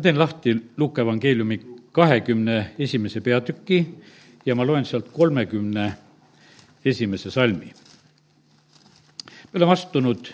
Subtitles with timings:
[0.00, 1.58] ma teen lahti Luuke evangeeliumi
[1.92, 3.82] kahekümne esimese peatüki
[4.46, 5.92] ja ma loen sealt kolmekümne
[6.84, 7.68] esimese salmi.
[9.52, 10.30] me oleme astunud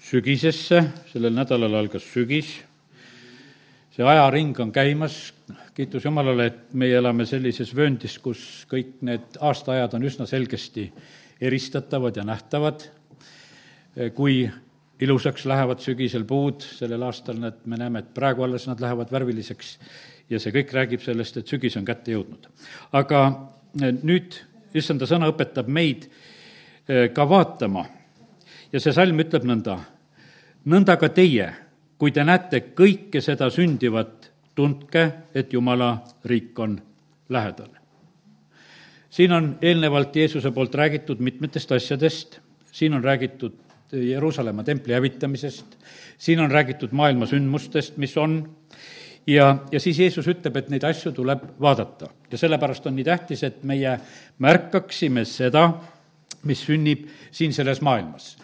[0.00, 0.80] sügisesse,
[1.12, 2.54] sellel nädalal algas sügis,
[3.92, 5.34] see ajaring on käimas,
[5.74, 10.88] kiitus Jumalale, et meie elame sellises vööndis, kus kõik need aastaajad on üsna selgesti
[11.40, 12.88] eristatavad ja nähtavad,
[14.16, 14.46] kui
[15.00, 19.76] ilusaks lähevad sügisel puud, sellel aastal need, me näeme, et praegu alles nad lähevad värviliseks
[20.30, 22.48] ja see kõik räägib sellest, et sügis on kätte jõudnud.
[22.92, 23.20] aga
[23.82, 24.38] eh, nüüd
[24.74, 26.08] issanda sõna õpetab meid
[26.88, 27.86] eh, ka vaatama
[28.72, 29.78] ja see salm ütleb nõnda,
[30.64, 31.50] nõnda ka teie,
[31.98, 36.78] kui te näete kõike seda sündivat, tundke, et Jumala riik on
[37.28, 37.68] lähedal.
[39.10, 42.40] siin on eelnevalt Jeesuse poolt räägitud mitmetest asjadest,
[42.72, 45.76] siin on räägitud Jeruusalemma templi hävitamisest,
[46.18, 48.40] siin on räägitud maailma sündmustest, mis on,
[49.26, 52.08] ja, ja siis Jeesus ütleb, et neid asju tuleb vaadata.
[52.30, 53.98] ja sellepärast on nii tähtis, et meie
[54.38, 55.68] märkaksime seda,
[56.42, 58.36] mis sünnib siin selles maailmas.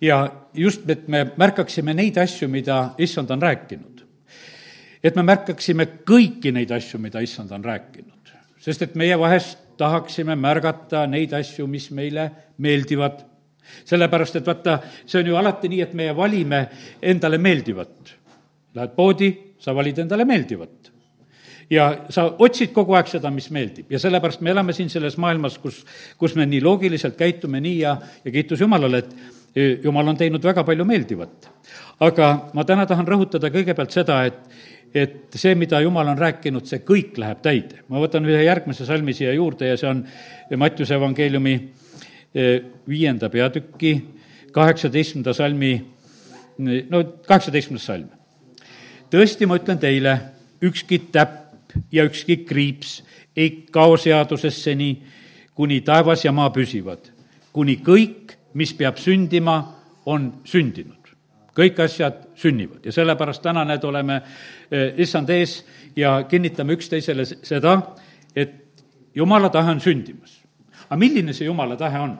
[0.00, 4.04] ja just, et me märkaksime neid asju, mida issand on rääkinud.
[5.04, 8.32] et me märkaksime kõiki neid asju, mida issand on rääkinud.
[8.58, 13.35] sest et meie vahest tahaksime märgata neid asju, mis meile meeldivad
[13.84, 16.66] sellepärast, et vaata, see on ju alati nii, et meie valime
[17.02, 18.14] endale meeldivat.
[18.76, 20.92] Lähed poodi, sa valid endale meeldivat.
[21.70, 25.56] ja sa otsid kogu aeg seda, mis meeldib ja sellepärast me elame siin selles maailmas,
[25.58, 25.80] kus,
[26.14, 29.16] kus me nii loogiliselt käitume nii ja, ja kiitus Jumalale, et
[29.50, 31.50] e, Jumal on teinud väga palju meeldivat.
[32.06, 34.38] aga ma täna tahan rõhutada kõigepealt seda, et
[34.94, 37.82] et see, mida Jumal on rääkinud, see kõik läheb täide.
[37.88, 40.04] ma võtan ühe järgmise salmi siia juurde ja see on
[40.56, 41.56] Mattiuse evangeeliumi
[42.88, 43.92] viienda peatüki
[44.52, 45.84] kaheksateistkümnenda salmi,
[46.90, 48.08] no kaheksateistkümnes salm.
[49.10, 50.18] tõesti, ma ütlen teile,
[50.62, 53.02] ükski täpp ja ükski kriips
[53.36, 54.96] ei kao seadusesse nii,
[55.54, 57.10] kuni taevas ja maa püsivad,
[57.52, 59.58] kuni kõik, mis peab sündima,
[60.06, 60.94] on sündinud.
[61.56, 64.20] kõik asjad sünnivad ja sellepärast täna need oleme
[65.00, 65.64] issand ees
[65.96, 67.78] ja kinnitame üksteisele seda,
[68.36, 68.84] et
[69.14, 70.35] jumala tahe on sündimas
[70.86, 72.18] aga milline see jumala tahe on?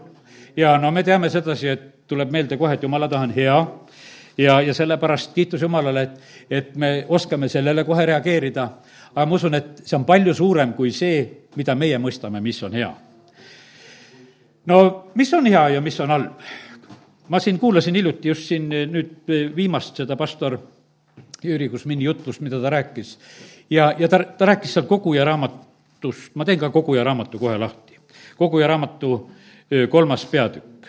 [0.56, 3.56] ja no me teame sedasi, et tuleb meelde kohe, et jumala tahe on hea
[4.38, 8.68] ja, ja sellepärast kiitus Jumalale, et, et me oskame sellele kohe reageerida.
[9.14, 11.24] aga ma usun, et see on palju suurem kui see,
[11.56, 12.92] mida meie mõistame, mis on hea.
[14.66, 14.78] no
[15.14, 16.32] mis on hea ja mis on halb?
[17.28, 20.58] ma siin kuulasin hiljuti just siin nüüd viimast seda pastor
[21.44, 23.18] Jüri Kusmini jutlust, mida ta rääkis.
[23.70, 27.95] ja, ja ta, ta rääkis seal koguja raamatust, ma teen ka koguja raamatu kohe lahti
[28.36, 29.30] koguja raamatu
[29.90, 30.86] kolmas peatükk.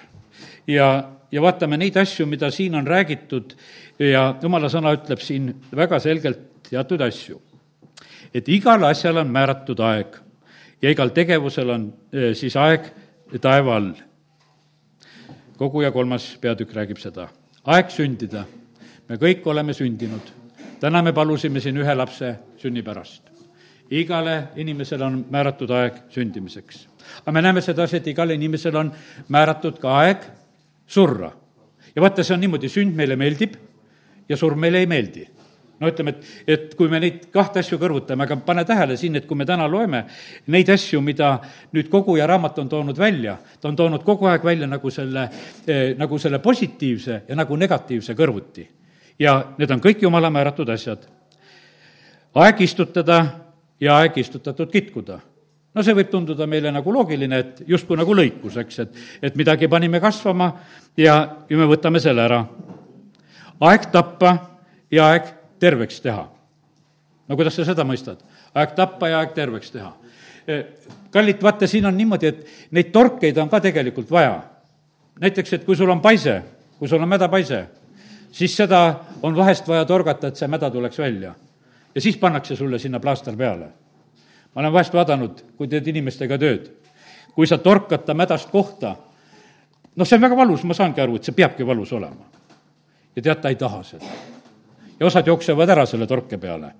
[0.67, 3.55] ja, ja vaatame neid asju, mida siin on räägitud
[3.99, 7.41] ja jumala sõna ütleb siin väga selgelt teatud asju.
[8.33, 10.19] et igal asjal on määratud aeg
[10.81, 11.93] ja igal tegevusel on
[12.33, 12.91] siis aeg
[13.41, 13.93] taeva all.
[15.57, 17.29] koguja kolmas peatükk räägib seda.
[17.65, 18.45] aeg sündida.
[19.09, 20.33] me kõik oleme sündinud.
[20.79, 23.23] täna me palusime siin ühe lapse sünni pärast.
[23.89, 26.87] igale inimesele on määratud aeg sündimiseks
[27.21, 28.91] aga me näeme sedasi, et igal inimesel on
[29.29, 30.27] määratud ka aeg
[30.87, 31.31] surra.
[31.95, 33.55] ja vaata, see on niimoodi, sünd meile meeldib
[34.29, 35.27] ja surm meile ei meeldi
[35.79, 39.27] no ütleme, et, et kui me neid kahte asju kõrvutame, aga pane tähele siin, et
[39.29, 40.03] kui me täna loeme
[40.53, 41.35] neid asju, mida
[41.75, 45.27] nüüd koguja raamat on toonud välja, ta on toonud kogu aeg välja nagu selle
[45.67, 48.67] eh,, nagu selle positiivse ja nagu negatiivse kõrvuti.
[49.19, 51.07] ja need on kõik jumala määratud asjad.
[52.33, 53.25] aeg istutada
[53.79, 55.19] ja aeg istutatud kitkuda
[55.77, 58.97] no see võib tunduda meile nagu loogiline, et justkui nagu lõikus, eks, et,
[59.29, 60.49] et midagi panime kasvama
[60.97, 61.17] ja,
[61.49, 62.41] ja me võtame selle ära.
[63.61, 64.33] aeg tappa
[64.91, 65.29] ja aeg
[65.61, 66.25] terveks teha.
[67.27, 68.23] no kuidas sa seda mõistad?
[68.57, 69.93] aeg tappa ja aeg terveks teha.
[70.47, 70.61] E,
[71.13, 74.41] kallid, vaata, siin on niimoodi, et neid torkeid on ka tegelikult vaja.
[75.21, 76.41] näiteks, et kui sul on paise,
[76.79, 77.65] kui sul on mädapaise,
[78.31, 81.35] siis seda on vahest vaja torgata, et see mäda tuleks välja.
[81.95, 83.86] ja siis pannakse sulle sinna plaaster peale
[84.57, 86.63] ma olen vahest vaadanud, kui teed inimestega tööd,
[87.35, 88.95] kui sa torkad ta mädast kohta,
[89.93, 92.25] noh, see on väga valus, ma saangi aru, et see peabki valus olema.
[93.15, 94.09] ja tead, ta ei taha seda.
[94.99, 96.71] ja osad jooksevad ära selle torke peale.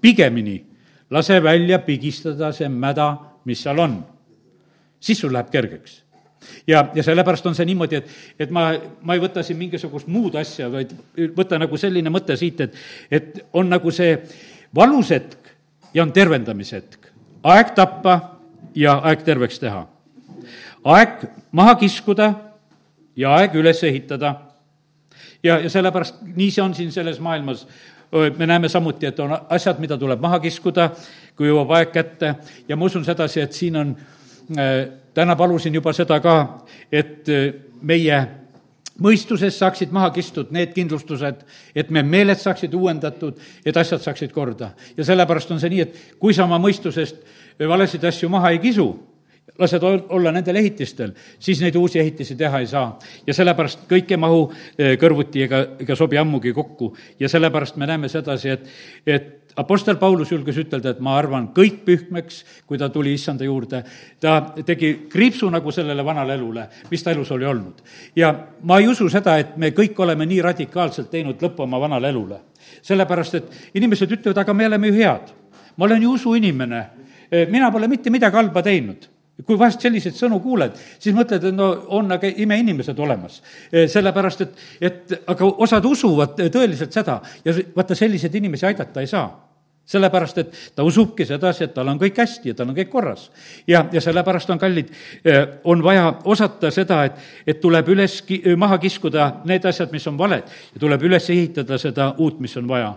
[0.00, 0.64] pigemini
[1.10, 4.04] lase välja pigistada see mäda, mis seal on.
[5.00, 6.02] siis sul läheb kergeks
[6.66, 8.72] ja, ja sellepärast on see niimoodi, et, et ma,
[9.02, 10.90] ma ei võta siin mingisugust muud asja, vaid
[11.36, 12.74] võta nagu selline mõte siit, et,
[13.10, 14.18] et on nagu see
[14.74, 15.54] valus hetk
[15.94, 17.01] ja on tervendamise hetk
[17.42, 18.20] aeg tappa
[18.74, 19.86] ja aeg terveks teha.
[20.84, 22.32] aeg maha kiskuda
[23.16, 24.34] ja aeg üles ehitada.
[25.42, 27.66] ja, ja sellepärast nii see on siin selles maailmas
[28.36, 30.90] me näeme samuti, et on asjad, mida tuleb maha kiskuda,
[31.36, 32.34] kui jõuab aeg kätte
[32.68, 33.94] ja ma usun sedasi, et siin on,
[35.14, 36.34] täna palusin juba seda ka,
[36.92, 37.28] et
[37.82, 38.18] meie
[39.00, 41.44] mõistuses saaksid maha kistud need kindlustused,
[41.74, 44.72] et me meeled saaksid uuendatud, et asjad saaksid korda.
[44.96, 47.16] ja sellepärast on see nii, et kui sa oma mõistusest
[47.58, 48.92] valesid asju maha ei kisu,
[49.58, 52.98] lased olla nendel ehitistel, siis neid uusi ehitisi teha ei saa.
[53.26, 54.46] ja sellepärast kõik ei mahu
[54.78, 56.96] eh, kõrvuti ega, ega sobi ammugi kokku.
[57.20, 58.68] ja sellepärast me näeme sedasi, et,
[59.06, 63.82] et Apostel Paulus julges ütelda, et ma arvan kõik pühmeks, kui ta tuli issanda juurde.
[64.20, 67.82] ta tegi kriipsu nagu sellele vanale elule, mis ta elus oli olnud.
[68.16, 68.32] ja
[68.62, 72.40] ma ei usu seda, et me kõik oleme nii radikaalselt teinud lõppu oma vanale elule.
[72.82, 75.32] sellepärast, et inimesed ütlevad, aga me oleme ju head.
[75.76, 76.86] ma olen ju usuinimene,
[77.48, 79.11] mina pole mitte midagi halba teinud
[79.46, 83.40] kui vahest selliseid sõnu kuuled, siis mõtled, et no on aga imeinimesed olemas.
[83.70, 89.30] sellepärast, et, et aga osad usuvad tõeliselt seda ja vaata, selliseid inimesi aidata ei saa
[89.92, 93.30] sellepärast, et ta usubki sedasi, et tal on kõik hästi ja tal on kõik korras.
[93.66, 94.92] ja, ja sellepärast on kallid,
[95.64, 98.20] on vaja osata seda, et, et tuleb üles,
[98.56, 102.68] maha kiskuda need asjad, mis on valed ja tuleb üles ehitada seda uut, mis on
[102.68, 102.94] vaja.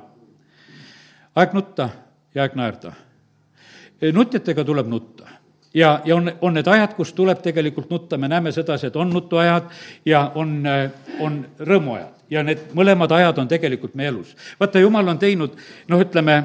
[1.36, 1.90] aeg nutta
[2.36, 2.94] ja aeg naerda.
[4.14, 5.35] nutjatega tuleb nutta
[5.76, 9.12] ja, ja on, on need ajad, kus tuleb tegelikult nutta, me näeme sedasi, et on
[9.14, 9.72] nutuajad
[10.06, 10.62] ja on,
[11.20, 12.14] on rõõmuajad.
[12.30, 14.32] Ja need mõlemad ajad on tegelikult meie elus.
[14.60, 15.58] vaata, jumal on teinud,
[15.92, 16.40] noh, ütleme,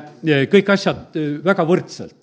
[0.52, 2.16] kõik asjad väga võrdselt.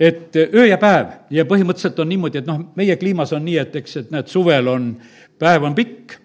[0.00, 1.14] Et öö ja päev.
[1.30, 4.68] Ja põhimõtteliselt on niimoodi, et noh, meie kliimas on nii, et eks, et näed, suvel
[4.68, 4.90] on,
[5.38, 6.18] päev on pikk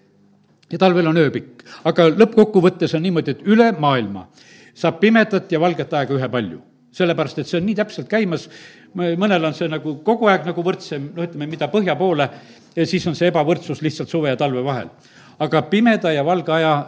[0.72, 1.62] ja talvel on öö pikk.
[1.84, 4.26] aga lõppkokkuvõttes on niimoodi, et üle maailma
[4.74, 6.60] saab pimedat ja valget aega ühepalju
[6.94, 8.48] sellepärast, et see on nii täpselt käimas,
[8.96, 12.28] mõnel on see nagu kogu aeg nagu võrdsem, no ütleme, mida põhja poole,
[12.84, 14.90] siis on see ebavõrdsus lihtsalt suve ja talve vahel.
[15.40, 16.86] aga pimeda ja valge aja,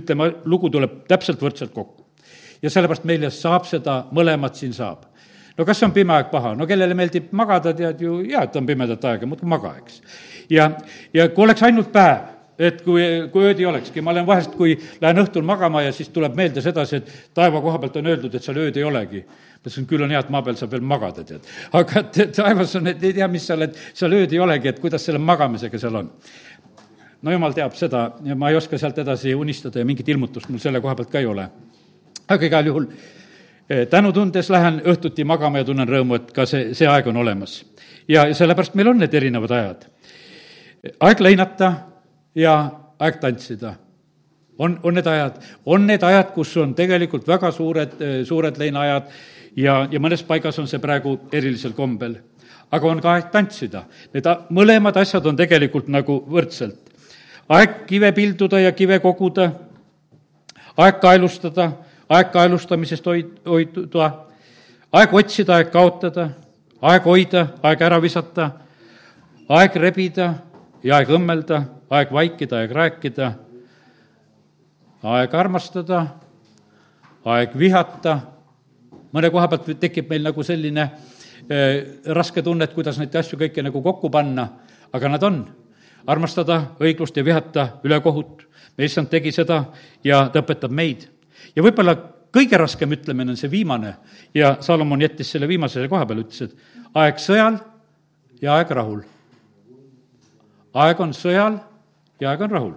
[0.00, 2.04] ütleme, lugu tuleb täpselt võrdselt kokku.
[2.62, 5.04] ja sellepärast meile saab seda, mõlemat siin saab
[5.58, 8.66] no kas on pime aeg paha, no kellele meeldib magada, tead ju, jaa, et on
[8.66, 10.00] pimedat aega, muudkui maga, eks.
[10.52, 10.70] ja,
[11.14, 13.02] ja kui oleks ainult päev, et kui,
[13.32, 16.62] kui ööd ei olekski, ma olen vahest, kui lähen õhtul magama ja siis tuleb meelde
[16.64, 19.20] sedasi, et taeva koha pealt on öeldud, et seal ööd ei olegi.
[19.66, 21.46] Ma ütlesin, küll on hea, et maa peal saab veel magada, tead.
[21.74, 22.02] aga
[22.36, 25.18] taevas on, et ei tea, mis seal, et seal ööd ei olegi, et kuidas selle
[25.18, 26.10] magamisega seal on.
[27.22, 30.62] no jumal teab seda ja ma ei oska sealt edasi unistada ja mingit ilmutust mul
[30.62, 31.48] selle koha pealt ka ei ole.
[32.28, 32.86] aga igal juhul
[33.68, 37.16] eh, tänu tundes lähen õhtuti magama ja tunnen rõõmu, et ka see, see aeg on
[37.16, 37.64] olemas.
[38.08, 39.86] ja sellepärast meil on need erinevad ajad.
[41.00, 41.74] aeg leinata
[42.34, 42.58] ja
[42.98, 43.74] aeg tantsida.
[44.58, 49.86] on, on need ajad, on need ajad, kus on tegelikult väga suured, suured leinaajad ja,
[49.90, 52.16] ja mõnes paigas on see praegu erilisel kombel.
[52.70, 53.84] aga on ka aeg tantsida.
[54.12, 56.78] Need mõlemad asjad on tegelikult nagu võrdselt.
[57.48, 59.52] aeg kive pilduda ja kive koguda,
[60.76, 61.72] aeg kaelustada,
[62.08, 64.12] aeg kaelustamisest hoid-, hoiduda,
[64.92, 66.30] aeg otsida, aeg kaotada,
[66.82, 68.50] aeg hoida, aeg ära visata,
[69.48, 70.34] aeg rebida
[70.82, 71.76] ja aeg õmmelda.
[71.86, 73.28] Aeg vaikida, aeg rääkida,
[75.06, 76.00] aeg armastada,
[77.22, 78.16] aeg vihata,
[79.16, 80.84] mõne koha pealt tekib meil nagu selline
[81.48, 81.76] eh,
[82.14, 84.48] raske tunne, et kuidas neid asju kõike nagu kokku panna,
[84.92, 85.44] aga nad on.
[86.06, 88.44] armastada õiglust ja vihata ülekohut,
[88.78, 89.64] meie issand tegi seda
[90.04, 91.08] ja ta õpetab meid.
[91.56, 91.96] ja võib-olla
[92.36, 93.96] kõige raskem ütlemine on see viimane
[94.34, 97.58] ja Salomon jättis selle viimase koha peale, ütles, et aeg sõjal
[98.42, 99.00] ja aeg rahul.
[100.74, 101.60] aeg on sõjal
[102.20, 102.74] ja aeg on rahul.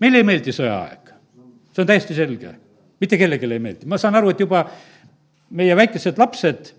[0.00, 1.14] meile ei meeldi sõjaaeg,
[1.72, 2.54] see on täiesti selge,
[3.00, 4.66] mitte kellelegi ei meeldi, ma saan aru, et juba
[5.54, 6.72] meie väikesed lapsed,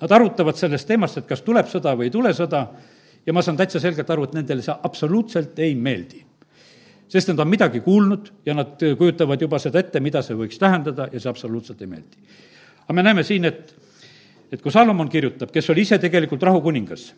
[0.00, 2.64] nad arutavad sellest teemast, et kas tuleb sõda või ei tule sõda,
[3.26, 6.26] ja ma saan täitsa selgelt aru, et nendele see absoluutselt ei meeldi.
[7.10, 11.08] sest nad on midagi kuulnud ja nad kujutavad juba seda ette, mida see võiks tähendada
[11.12, 12.16] ja see absoluutselt ei meeldi.
[12.84, 13.74] aga me näeme siin, et,
[14.52, 17.12] et kui Salomon kirjutab, kes oli ise tegelikult rahukuningas,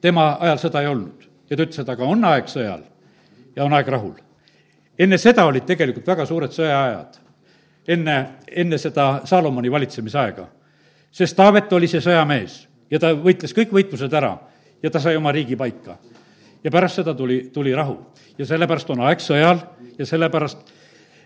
[0.00, 2.86] tema ajal sõda ei olnud ja ta ütles, et aga on aeg sõjal
[3.56, 4.14] ja on aeg rahul.
[4.98, 7.20] enne seda olid tegelikult väga suured sõjaajad,
[7.88, 10.46] enne, enne seda Salomoni valitsemisaega.
[11.10, 14.38] sest Taavet oli see sõjamees ja ta võitles kõik võitlused ära
[14.82, 15.98] ja ta sai oma riigi paika.
[16.64, 17.98] ja pärast seda tuli, tuli rahu.
[18.38, 19.58] ja sellepärast on aeg sõjal
[19.98, 20.72] ja sellepärast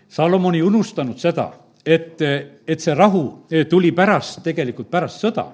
[0.09, 1.51] Salomon ei unustanud seda,
[1.85, 2.21] et,
[2.67, 5.45] et see rahu tuli pärast, tegelikult pärast sõda.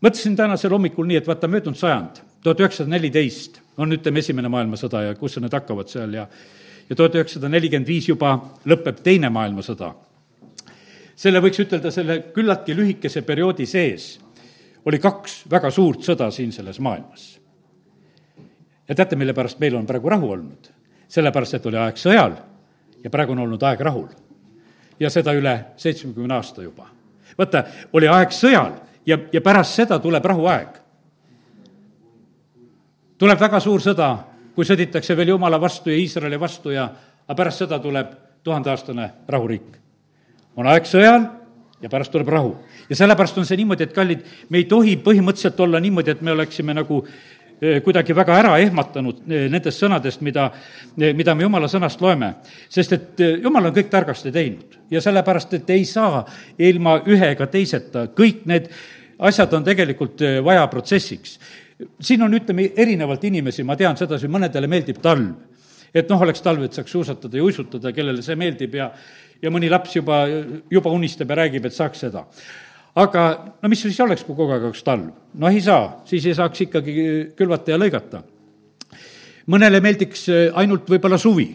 [0.00, 5.04] mõtlesin tänasel hommikul nii, et vaata, möödunud sajand tuhat üheksasada neliteist on, ütleme, Esimene maailmasõda
[5.08, 6.26] ja kus need hakkavad seal ja
[6.90, 8.34] ja tuhat üheksasada nelikümmend viis juba
[8.66, 9.94] lõpeb Teine maailmasõda.
[11.16, 14.18] selle võiks ütelda, selle küllaltki lühikese perioodi sees
[14.84, 17.40] oli kaks väga suurt sõda siin selles maailmas.
[18.88, 20.70] ja teate, mille pärast meil on praegu rahu olnud?
[21.08, 22.36] sellepärast, et oli aeg sõjal
[23.04, 24.08] ja praegu on olnud aeg rahul.
[25.00, 26.86] ja seda üle seitsmekümne aasta juba.
[27.38, 28.72] vaata, oli aeg sõjal
[29.06, 30.80] ja, ja pärast seda tuleb rahuaeg.
[33.18, 34.16] tuleb väga suur sõda,
[34.54, 36.88] kui sõditakse veel Jumala vastu ja Iisraeli vastu ja,
[37.26, 38.14] aga pärast seda tuleb
[38.44, 39.76] tuhandeaastane rahuriik.
[40.56, 41.26] on aeg sõjal
[41.82, 42.56] ja pärast tuleb rahu.
[42.88, 46.32] ja sellepärast on see niimoodi, et kallid, me ei tohi põhimõtteliselt olla niimoodi, et me
[46.32, 47.04] oleksime nagu
[47.60, 50.46] Eh, kuidagi väga ära ehmatanud eh, nendest sõnadest, mida,
[50.96, 52.30] eh, mida me jumala sõnast loeme.
[52.72, 56.24] sest et jumal on kõik targasti teinud ja sellepärast, et ei saa
[56.58, 58.70] ilma ühe ega teiseta, kõik need
[59.18, 61.38] asjad on tegelikult vaja protsessiks.
[62.00, 65.32] Siin on, ütleme, erinevalt inimesi, ma tean sedasi, mõnedele meeldib talv.
[65.94, 68.92] et noh, oleks talv, et saaks suusatada ja uisutada, kellele see meeldib ja
[69.42, 70.26] ja mõni laps juba,
[70.70, 72.26] juba unistab ja räägib, et saaks seda
[72.98, 73.22] aga
[73.62, 75.08] no mis siis oleks, kui kogu aeg oleks talv?
[75.38, 76.94] noh, ei saa, siis ei saaks ikkagi
[77.38, 78.22] külvata ja lõigata.
[79.50, 81.48] mõnele meeldiks äh, ainult võib-olla suvi,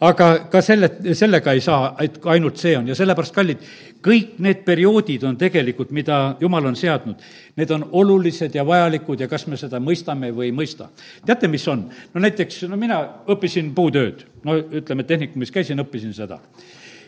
[0.00, 3.64] aga ka selle, sellega ei saa, et ainult see on ja sellepärast, kallid,
[4.04, 7.20] kõik need perioodid on tegelikult, mida Jumal on seadnud,
[7.56, 10.88] need on olulised ja vajalikud ja kas me seda mõistame või ei mõista.
[11.26, 11.88] teate, mis on?
[12.14, 16.38] no näiteks, no mina õppisin puutööd, no ütleme, tehnikumis käisin, õppisin seda.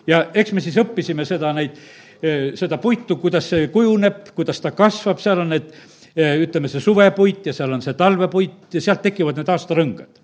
[0.06, 1.78] ja eks me siis õppisime seda, neid
[2.22, 5.70] Eh, seda puitu, kuidas see kujuneb, kuidas ta kasvab, seal on need
[6.12, 10.20] eh, ütleme, see suvepuit ja seal on see talvepuit ja sealt tekivad need aastarõngad.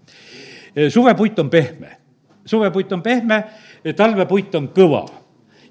[0.76, 1.94] Eh, suvepuit on pehme,
[2.44, 3.38] suvepuit on pehme,
[3.96, 5.06] talvepuit on kõva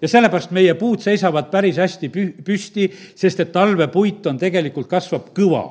[0.06, 5.32] ja sellepärast meie puud seisavad päris hästi pü-, püsti, sest et talvepuit on tegelikult, kasvab
[5.36, 5.66] kõva.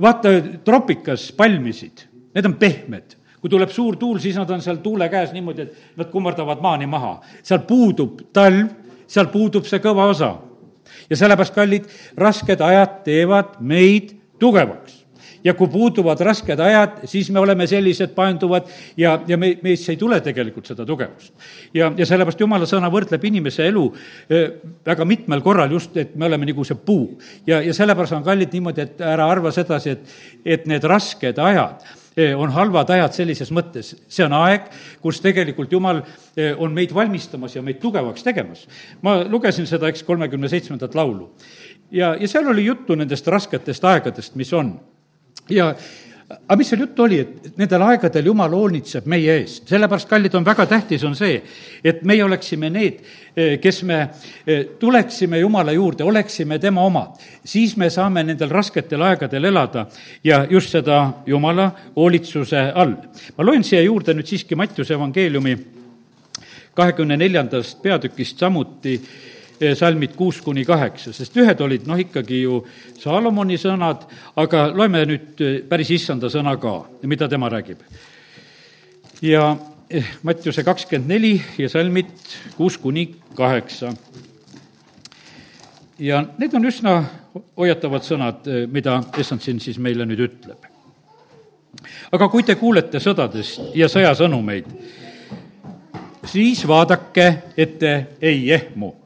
[0.00, 0.32] vaata
[0.64, 5.32] tropikas palmisid, need on pehmed kui tuleb suur tuul, siis nad on seal tuule käes
[5.34, 7.16] niimoodi, et nad kummardavad maani maha.
[7.42, 8.70] seal puudub talv
[9.12, 10.36] seal puudub see kõva osa.
[11.10, 11.88] ja sellepärast, kallid,
[12.18, 14.81] rasked ajad teevad meid tugevaks
[15.44, 20.00] ja kui puuduvad rasked ajad, siis me oleme sellised paenduvad ja, ja me, meisse ei
[20.00, 21.32] tule tegelikult seda tugevust.
[21.74, 23.86] ja, ja sellepärast jumala sõna võrdleb inimese elu
[24.86, 27.18] väga mitmel korral just, et me oleme nagu see puu.
[27.46, 31.82] ja, ja sellepärast on kallid niimoodi, et ära arva sedasi, et, et need rasked ajad
[32.36, 34.66] on halvad ajad sellises mõttes, see on aeg,
[35.00, 36.02] kus tegelikult Jumal
[36.60, 38.66] on meid valmistamas ja meid tugevaks tegemas.
[39.02, 41.30] ma lugesin seda, eks, kolmekümne seitsmendat laulu.
[41.90, 44.78] ja, ja seal oli juttu nendest rasketest aegadest, mis on.
[45.50, 45.74] Ja
[46.32, 50.46] aga mis seal juttu oli, et nendel aegadel Jumal hoolitseb meie eest, sellepärast, kallid, on
[50.46, 51.36] väga tähtis, on see,
[51.84, 53.02] et meie oleksime need,
[53.36, 53.98] eh, kes me
[54.46, 57.20] eh, tuleksime Jumala juurde, oleksime tema omad.
[57.44, 59.86] siis me saame nendel rasketel aegadel elada
[60.24, 62.96] ja just seda Jumala hoolitsuse all.
[63.36, 65.56] ma loen siia juurde nüüd siiski Mattiuse evangeeliumi
[66.74, 69.00] kahekümne neljandast peatükist samuti
[69.78, 72.60] salmid kuus kuni kaheksa, sest ühed olid noh, ikkagi ju
[72.98, 74.06] Saalomoni sõnad,
[74.38, 77.82] aga loeme nüüd eh, päris issanda sõna ka, mida tema räägib.
[79.22, 79.56] ja
[79.90, 82.10] eh, Mattiuse kakskümmend neli ja salmid
[82.56, 83.92] kuus kuni kaheksa.
[85.98, 87.04] ja need on üsna
[87.56, 90.66] hoiatavad sõnad, mida issand siin siis meile nüüd ütleb.
[92.12, 94.66] aga kui te kuulete sõdadest ja sõjasõnumeid,
[96.24, 99.01] siis vaadake, et te ei ehmu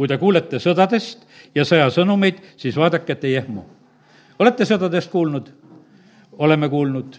[0.00, 3.66] kui te kuulete sõdadest ja sõjasõnumeid, siis vaadake, et ei ehmu.
[4.40, 5.50] olete sõdadest kuulnud?
[6.40, 7.18] oleme kuulnud.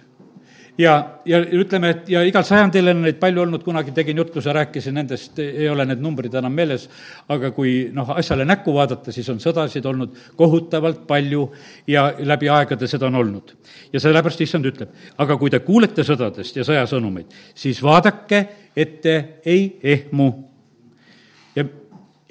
[0.78, 4.98] ja, ja ütleme, et ja igal sajandil on neid palju olnud, kunagi tegin jutluse, rääkisin
[4.98, 6.88] nendest, ei ole need numbrid enam meeles,
[7.30, 11.52] aga kui noh, asjale näkku vaadata, siis on sõdasid olnud kohutavalt palju
[11.86, 13.58] ja läbi aegade seda on olnud.
[13.94, 14.90] ja sellepärast issand ütleb,
[15.22, 20.32] aga kui te kuulete sõdadest ja sõjasõnumeid, siis vaadake, et te ei ehmu.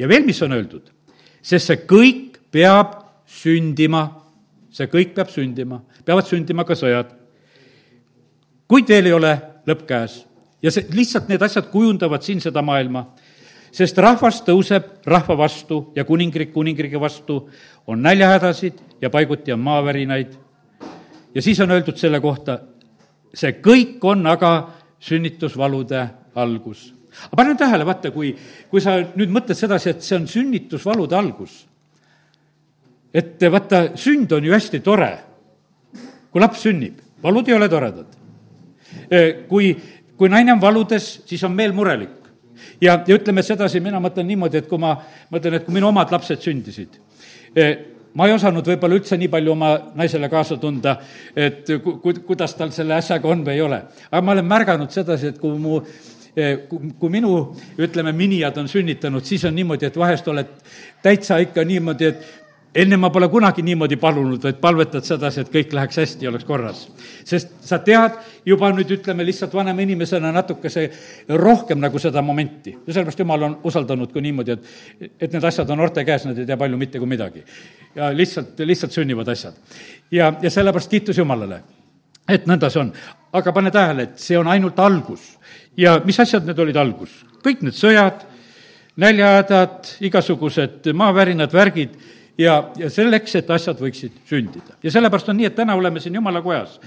[0.00, 0.88] Ja veel, mis on öeldud,
[1.45, 2.97] sest see kõik peab
[3.28, 4.04] sündima,
[4.73, 7.16] see kõik peab sündima, peavad sündima ka sõjad.
[8.71, 9.33] kuid veel ei ole
[9.66, 10.25] lõpp käes.
[10.62, 13.07] Ja see, lihtsalt need asjad kujundavad siin seda maailma,
[13.73, 17.49] sest rahvas tõuseb rahva vastu ja kuningriik kuningriigi vastu,
[17.87, 20.33] on näljahädasid ja paiguti on maavärinaid.
[21.35, 22.61] ja siis on öeldud selle kohta,
[23.35, 28.32] see kõik on aga sünnitusvalude algus aga pane tähele, vaata, kui,
[28.70, 31.66] kui sa nüüd mõtled sedasi, et see on sünnitusvalude algus.
[33.14, 35.10] et vaata, sünd on ju hästi tore.
[36.30, 38.06] kui laps sünnib, valud ei ole toredad.
[39.48, 39.76] kui,
[40.16, 42.16] kui naine on valudes, siis on meel murelik.
[42.80, 44.96] ja, ja ütleme sedasi, mina mõtlen niimoodi, et kui ma
[45.30, 47.00] mõtlen, et kui minu omad lapsed sündisid,
[48.14, 50.96] ma ei osanud võib-olla üldse nii palju oma naisele kaasa tunda,
[51.36, 53.82] et ku-, kuidas tal selle asjaga on või ei ole.
[54.10, 55.80] aga ma olen märganud sedasi, et kui mu
[56.99, 57.32] kui minu,
[57.78, 60.52] ütleme, minijad on sünnitanud, siis on niimoodi, et vahest oled
[61.02, 62.40] täitsa ikka niimoodi, et
[62.75, 66.46] enne ma pole kunagi niimoodi palunud, vaid palvetad sedasi, et kõik läheks hästi ja oleks
[66.46, 66.84] korras.
[67.25, 70.90] sest sa tead juba nüüd, ütleme lihtsalt vanema inimesena natukese
[71.28, 72.76] rohkem nagu seda momenti.
[72.87, 76.38] ja sellepärast jumal on usaldanud ka niimoodi, et, et need asjad on noorte käes, nad
[76.38, 77.42] ei tea palju mitte kui midagi.
[77.94, 79.54] ja lihtsalt, lihtsalt sünnivad asjad.
[80.10, 81.62] ja, ja sellepärast kiitus Jumalale,
[82.28, 82.92] et nõnda see on.
[83.32, 85.38] aga pane tähele, et see on ainult algus.
[85.76, 87.24] ja mis asjad need olid algus?
[87.44, 88.26] kõik need sõjad,
[89.00, 91.94] näljahädad, igasugused maavärinad, värgid
[92.38, 94.76] ja, ja selleks, et asjad võiksid sündida.
[94.82, 96.78] ja sellepärast on nii, et täna oleme siin Jumala kojas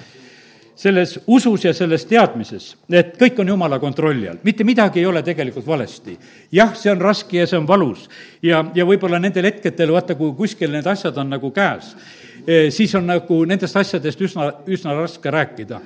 [0.75, 5.21] selles usus ja selles teadmises, et kõik on Jumala kontrolli all, mitte midagi ei ole
[5.23, 6.17] tegelikult valesti.
[6.51, 8.09] jah, see on raske ja see on valus
[8.41, 11.93] ja, ja võib-olla nendel hetkedel, vaata, kui kuskil need asjad on nagu käes,
[12.69, 15.79] siis on nagu nendest asjadest üsna, üsna raske rääkida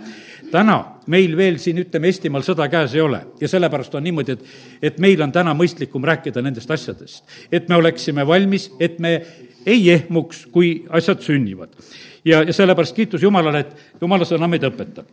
[0.52, 0.78] täna
[1.12, 4.46] meil veel siin, ütleme, Eestimaal sõda käes ei ole ja sellepärast on niimoodi, et,
[4.82, 7.24] et meil on täna mõistlikum rääkida nendest asjadest.
[7.52, 9.14] et me oleksime valmis, et me
[9.66, 11.70] ei ehmuks, kui asjad sünnivad.
[12.26, 15.06] ja, ja sellepärast kiitus Jumalale, et Jumala sõna meid õpetab.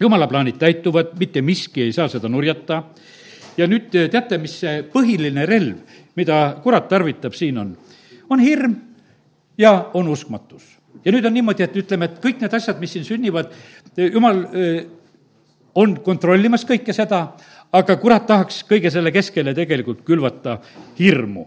[0.00, 2.82] Jumala plaanid täituvad, mitte miski ei saa seda nurjata
[3.56, 5.78] ja nüüd teate, mis see põhiline relv,
[6.16, 7.76] mida kurat tarvitab siin on?
[8.30, 8.74] on hirm
[9.58, 10.76] ja on uskmatus.
[11.04, 13.52] Ja nüüd on niimoodi, et ütleme, et kõik need asjad, mis siin sünnivad,
[13.96, 14.40] jumal
[15.76, 17.20] on kontrollimas kõike seda,
[17.76, 20.58] aga kurat tahaks kõige selle keskele tegelikult külvata
[20.98, 21.46] hirmu.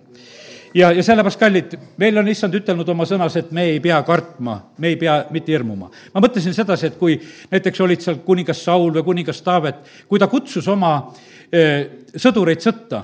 [0.77, 4.59] Ja, ja sellepärast, kallid, meil on issand ütelnud oma sõnas, et me ei pea kartma,
[4.77, 5.89] me ei pea mitte hirmuma.
[6.13, 7.17] ma mõtlesin sedasi, et kui
[7.49, 11.09] näiteks olid seal kuningas Saul või kuningas Taavet, kui ta kutsus oma
[11.51, 13.01] eh, sõdureid sõtta,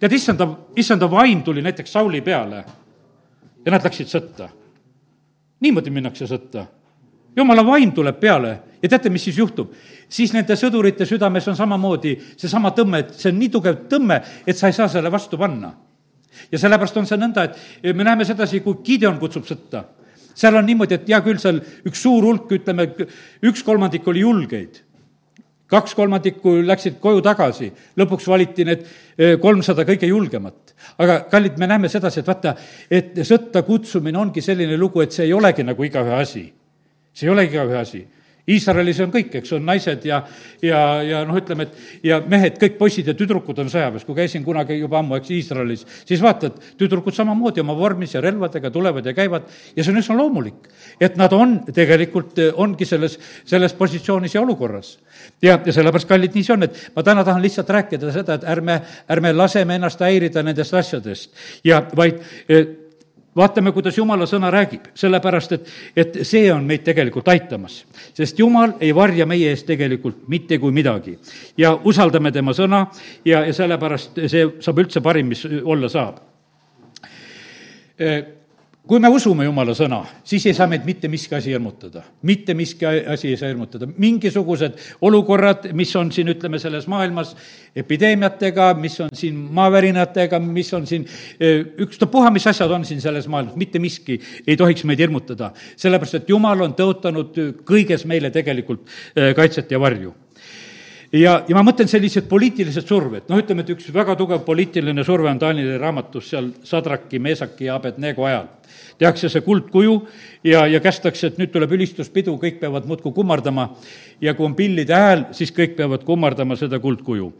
[0.00, 2.64] tead, issanda, issanda vaim tuli näiteks Sauli peale
[3.66, 4.48] ja nad läksid sõtta
[5.60, 6.66] niimoodi minnakse sõtta.
[7.36, 9.72] jumala vaim tuleb peale ja teate, mis siis juhtub?
[10.08, 14.56] siis nende sõdurite südames on samamoodi seesama tõmme, et see on nii tugev tõmme, et
[14.56, 15.72] sa ei saa selle vastu panna.
[16.52, 19.84] ja sellepärast on see nõnda, et me näeme sedasi, kui Gideon kutsub sõtta.
[20.34, 22.90] seal on niimoodi, et hea küll, seal üks suur hulk, ütleme,
[23.42, 24.82] üks kolmandik oli julgeid
[25.66, 28.84] kaks kolmandikku läksid koju tagasi, lõpuks valiti need
[29.18, 30.65] eh, kolmsada kõige julgemat.
[30.98, 32.54] Aga kallid, me näeme sedasi, et vaata,
[32.90, 36.44] et sõtta kutsumine ongi selline lugu, et see ei olegi nagu igaühe asi.
[37.12, 38.06] see ei olegi igaühe asi
[38.46, 40.20] Iisraelis on kõik, eks, on naised ja,
[40.62, 44.04] ja, ja noh, ütleme, et ja mehed, kõik poisid ja tüdrukud on sõjaväes.
[44.06, 48.70] kui käisin kunagi juba ammu, eks, Iisraelis, siis vaatad, tüdrukud samamoodi oma vormis ja relvadega
[48.70, 50.70] tulevad ja käivad ja see on üsna loomulik.
[51.00, 54.98] et nad on tegelikult, ongi selles, selles positsioonis ja olukorras.
[55.42, 58.46] ja, ja sellepärast, kallid, nii see on, et ma täna tahan lihtsalt rääkida seda, et
[58.46, 58.80] ärme,
[59.10, 62.22] ärme laseme ennast häirida nendest asjadest ja vaid
[63.36, 67.84] vaatame, kuidas jumala sõna räägib, sellepärast et, et see on meid tegelikult aitamas.
[68.14, 71.18] sest jumal ei varja meie eest tegelikult mitte kui midagi.
[71.56, 72.86] ja usaldame tema sõna
[73.24, 76.22] ja, ja sellepärast see saab üldse parim, mis olla saab
[78.86, 82.02] kui me usume Jumala sõna, siis ei saa meid mitte miski asi hirmutada.
[82.22, 83.86] mitte miski asi ei saa hirmutada.
[83.86, 87.34] mingisugused olukorrad, mis on siin, ütleme, selles maailmas
[87.76, 91.06] epideemiatega, mis on siin maavärinatega, mis on siin,
[91.78, 95.52] ükstapuha, mis asjad on siin selles maailmas, mitte miski ei tohiks meid hirmutada.
[95.76, 100.14] sellepärast, et Jumal on tõotanud kõiges meile tegelikult eh, kaitset ja varju
[101.12, 105.30] ja, ja ma mõtlen sellised poliitilised surved, noh, ütleme, et üks väga tugev poliitiline surve
[105.30, 108.46] on Danieli raamatus seal Sadraki, Meesaki ja Abednego ajal
[108.98, 109.96] tehakse see kuldkuju
[110.44, 113.68] ja, ja kästakse, et nüüd tuleb ülistuspidu, kõik peavad muudkui kummardama
[114.22, 117.32] ja kui on pillide hääl, siis kõik peavad kummardama seda kuldkuju.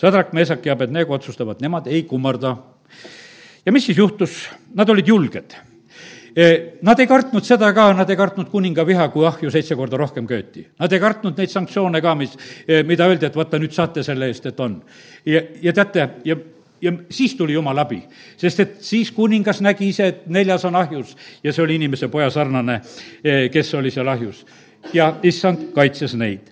[0.00, 2.56] Sadrak, Meesak ja Abednego otsustavad, nemad ei kummarda.
[3.66, 4.48] ja mis siis juhtus?
[4.74, 5.54] Nad olid julged
[6.36, 9.96] e, Nad ei kartnud seda ka, nad ei kartnud kuninga viha, kui ahju seitse korda
[9.96, 10.66] rohkem kööti.
[10.80, 12.34] Nad ei kartnud neid sanktsioone ka, mis,
[12.66, 14.82] e, mida öeldi, et vaata, nüüd saate selle eest, et on.
[15.24, 16.36] ja, ja teate, ja
[16.80, 18.02] ja siis tuli Jumal abi,
[18.36, 22.30] sest et siis kuningas nägi ise, et neljas on ahjus ja see oli inimese poja
[22.30, 22.80] sarnane,
[23.24, 24.46] eh, kes oli seal ahjus.
[24.92, 26.50] ja issand kaitses neid.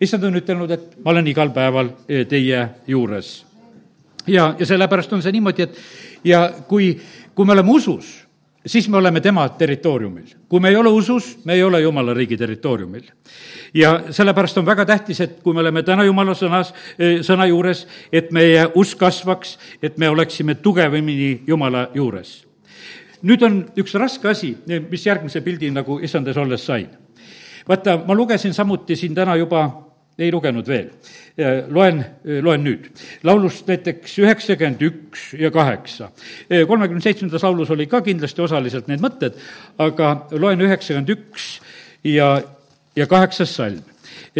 [0.00, 3.46] issand on ütelnud, et ma olen igal päeval eh, teie juures.
[4.26, 5.78] ja, ja sellepärast on see niimoodi, et
[6.24, 7.00] ja kui,
[7.34, 8.26] kui me oleme usus,
[8.66, 10.26] siis me oleme tema territooriumil.
[10.48, 13.02] kui me ei ole usus, me ei ole Jumala riigi territooriumil.
[13.74, 17.86] ja sellepärast on väga tähtis, et kui me oleme täna Jumala sõnas, eh, sõna juures,
[18.12, 22.46] et meie usk kasvaks, et me oleksime tugevamini Jumala juures.
[23.22, 24.56] nüüd on üks raske asi,
[24.90, 26.88] mis järgmise pildi nagu issandas olles sain.
[27.68, 29.91] vaata, ma lugesin samuti siin täna juba
[30.22, 30.90] ei lugenud veel.
[31.72, 32.02] loen,
[32.44, 32.88] loen nüüd.
[33.24, 36.10] laulust näiteks üheksakümmend üks ja kaheksa.
[36.68, 39.38] kolmekümne seitsmendas laulus oli ka kindlasti osaliselt need mõtted,
[39.78, 41.60] aga loen üheksakümmend üks
[42.04, 42.36] ja,
[42.96, 43.82] ja kaheksas salm.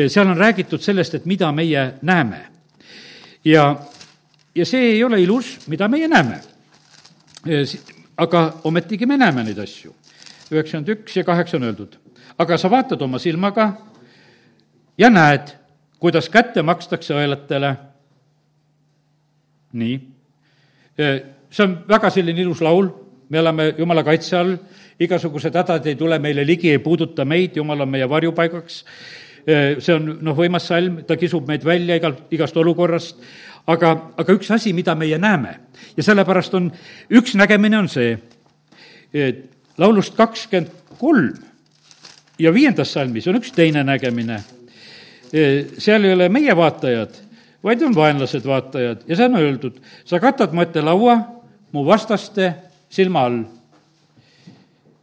[0.07, 2.47] seal on räägitud sellest, et mida meie näeme.
[3.45, 3.77] ja,
[4.55, 6.41] ja see ei ole ilus, mida meie näeme
[8.17, 9.95] aga ometigi me näeme neid asju.
[10.53, 11.97] üheksakümmend üks ja kaheksa on öeldud.
[12.39, 13.73] aga sa vaatad oma silmaga
[14.99, 15.55] ja näed,
[16.03, 17.77] kuidas kätte makstakse õelatele.
[19.73, 19.95] nii.
[20.99, 22.91] see on väga selline ilus laul,
[23.31, 24.57] me elame Jumala kaitse all,
[25.01, 28.83] igasugused hädad ei tule meile ligi, ei puuduta meid, Jumal on meie varjupaigaks
[29.43, 33.23] see on noh, võimas salm, ta kisub meid välja igal, igast olukorrast,
[33.71, 35.57] aga, aga üks asi, mida meie näeme
[35.97, 36.69] ja sellepärast on,
[37.11, 38.15] üks nägemine on see,
[39.83, 41.33] laulust kakskümmend kolm
[42.39, 44.41] ja viiendas salmis on üks teine nägemine.
[45.33, 47.17] Seal ei ole meie vaatajad,
[47.65, 51.17] vaid on vaenlased vaatajad ja see on öeldud, sa katad mu ette laua
[51.73, 52.53] mu vastaste
[52.93, 53.43] silma all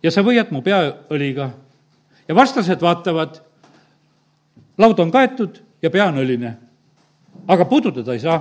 [0.04, 1.50] ja sa võiad mu pea õliga.
[2.28, 3.42] ja vastased vaatavad
[4.80, 6.54] laud on kaetud ja pea on õline.
[7.48, 8.40] aga puudutada ei saa.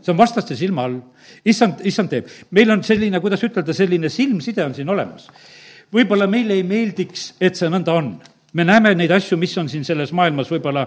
[0.00, 1.00] see on vastaste silma all.
[1.44, 2.26] issand, issand teeb.
[2.50, 5.28] meil on selline, kuidas ütelda, selline silmside on siin olemas.
[5.92, 8.14] võib-olla meile ei meeldiks, et see nõnda on.
[8.52, 10.86] Me näeme neid asju, mis on siin selles maailmas võib-olla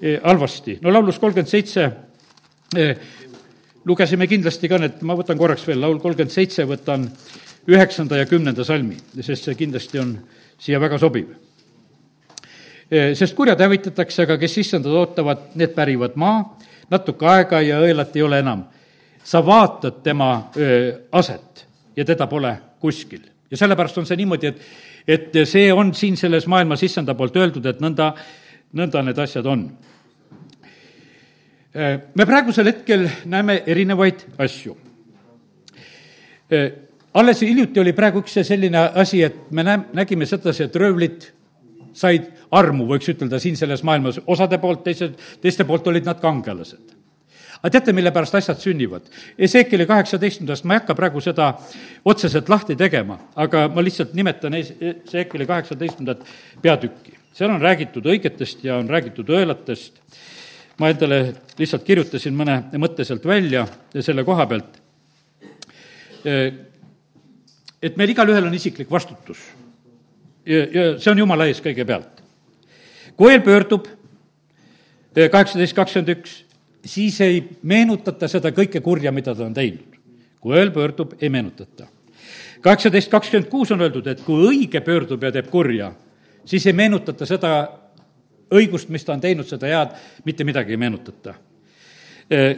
[0.00, 0.78] eh, halvasti.
[0.82, 1.88] no laulus kolmkümmend seitse
[2.76, 2.94] eh,
[3.84, 7.08] lugesime kindlasti ka need, ma võtan korraks veel, laul kolmkümmend seitse, võtan
[7.66, 10.16] üheksanda ja kümnenda salmi, sest see kindlasti on
[10.58, 11.34] siia väga sobiv
[12.90, 16.38] sest kurjad hävitatakse, aga kes issandad ootavad, need pärivad maa,
[16.90, 18.64] natuke aega ja õelat ei ole enam.
[19.26, 23.20] sa vaatad tema öö, aset ja teda pole kuskil.
[23.50, 24.60] ja sellepärast on see niimoodi, et,
[25.08, 28.12] et see on siin selles maailmas issanda poolt öeldud, et nõnda,
[28.72, 29.68] nõnda need asjad on.
[32.14, 34.76] me praegusel hetkel näeme erinevaid asju
[37.16, 41.30] alles hiljuti oli praegu üks selline asi, et me näe-, nägime sedasi, et röövlid
[41.96, 46.95] said armu, võiks ütelda, siin selles maailmas, osade poolt, teised, teiste poolt olid nad kangelased.
[47.60, 49.08] Aga teate, mille pärast asjad sünnivad?
[49.38, 51.52] Ezekieli kaheksateistkümnendast, ma ei hakka praegu seda
[52.04, 56.24] otseselt lahti tegema, aga ma lihtsalt nimetan Ezekieli kaheksateistkümnendat
[56.62, 57.16] peatükki.
[57.36, 60.00] seal on räägitud õigetest ja on räägitud õelatest,
[60.80, 63.66] ma endale lihtsalt kirjutasin mõne mõtte sealt välja
[64.00, 64.80] selle koha pealt,
[67.82, 69.38] et meil igalühel on isiklik vastutus
[70.46, 72.22] ja, ja see on jumala ees kõigepealt.
[73.16, 73.86] kui eel pöördub,
[75.16, 76.42] eh, kaheksateist kakskümmend üks,
[76.86, 79.96] siis ei meenutata seda kõike kurja, mida ta on teinud.
[80.40, 81.86] kui ööl pöördub, ei meenutata.
[82.60, 85.92] kaheksateist kakskümmend kuus on öeldud, et kui õige pöördub ja teeb kurja,
[86.44, 87.68] siis ei meenutata seda
[88.50, 91.34] õigust, mis ta on teinud, seda head, mitte midagi ei meenutata.
[92.30, 92.56] Eh,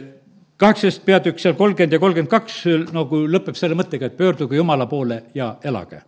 [0.57, 2.63] kaheksas peatükk seal kolmkümmend ja kolmkümmend kaks
[2.93, 6.01] nagu lõpeb selle mõttega, et pöörduge Jumala poole ja elage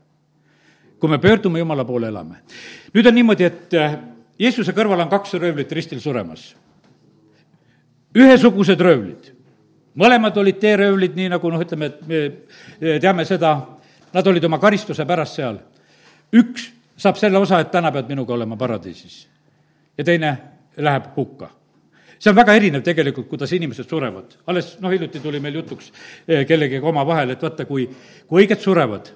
[1.02, 2.44] kui me pöördume Jumala poole, elame.
[2.94, 3.98] nüüd on niimoodi, et äh,
[4.40, 6.52] Jeesuse kõrval on kaks röövlit ristil suremas.
[8.16, 9.32] Ühesugused röövlid.
[9.96, 13.56] mõlemad olid teeröövlid, nii nagu noh, ütleme, et me teame seda,
[14.14, 15.60] nad olid oma karistuse pärast seal.
[16.34, 19.28] üks saab selle osa, et täna pead minuga olema paradiisis.
[19.98, 20.38] ja teine
[20.78, 21.50] läheb hukka
[22.22, 24.38] see on väga erinev tegelikult, kuidas inimesed surevad.
[24.48, 27.88] alles noh, hiljuti tuli meil jutuks äh, kellegagi omavahel, et vaata, kui,
[28.30, 29.10] kui õiged surevad,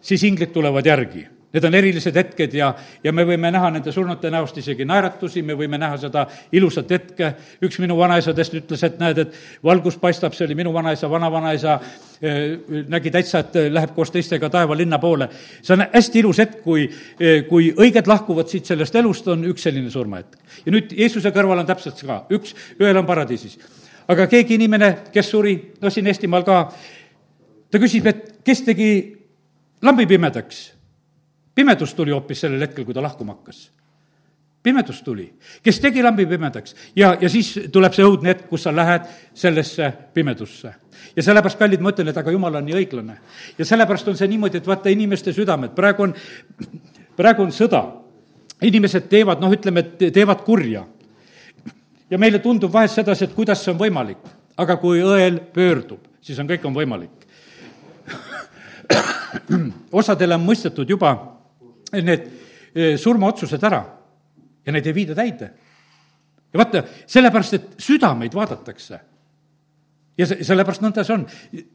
[0.00, 1.26] siis inglid tulevad järgi.
[1.56, 2.66] Need on erilised hetked ja,
[3.00, 7.30] ja me võime näha nende surnute näost isegi naeratusi, me võime näha seda ilusat hetke.
[7.64, 11.78] üks minu vanaisadest ütles, et näed, et valgus paistab, see oli minu vanaisa, vanavanaisa,
[12.20, 12.58] eh,
[12.92, 15.30] nägi täitsa, et läheb koos teistega taevalinna poole.
[15.62, 16.90] see on hästi ilus hetk, kui,
[17.20, 20.36] eh, kui õiged lahkuvad siit sellest elust, on üks selline surmahetk.
[20.66, 23.58] ja nüüd Jeesuse kõrval on täpselt ka, üks, ühel on paradiisis.
[24.08, 26.72] aga keegi inimene, kes suri, no siin Eestimaal ka,
[27.70, 29.16] ta küsib, et kes tegi
[29.82, 30.75] lambi pimedaks.
[31.56, 33.70] Pimedus tuli hoopis sellel hetkel, kui ta lahkuma hakkas.
[34.62, 35.28] pimedus tuli,
[35.62, 39.92] kes tegi lambi pimedaks ja, ja siis tuleb see õudne hetk, kus sa lähed sellesse
[40.14, 40.72] pimedusse.
[41.16, 43.16] ja sellepärast, kallid, ma ütlen, et aga jumal on nii õiglane.
[43.58, 46.14] ja sellepärast on see niimoodi, et vaata, inimeste südamed, praegu on,
[47.16, 47.84] praegu on sõda.
[48.62, 50.84] inimesed teevad, noh, ütleme, et teevad kurja.
[52.10, 54.18] ja meile tundub vahest sedasi, et kuidas see on võimalik.
[54.56, 57.24] aga kui õel pöördub, siis on, kõik on võimalik
[60.00, 61.35] osadele on mõistetud juba
[61.92, 62.24] need
[62.74, 63.82] eh, surmaotsused ära
[64.66, 65.50] ja neid ei viida täide.
[66.52, 69.00] ja vaata, sellepärast, et südameid vaadatakse.
[70.18, 71.26] ja see, sellepärast nõnda see on.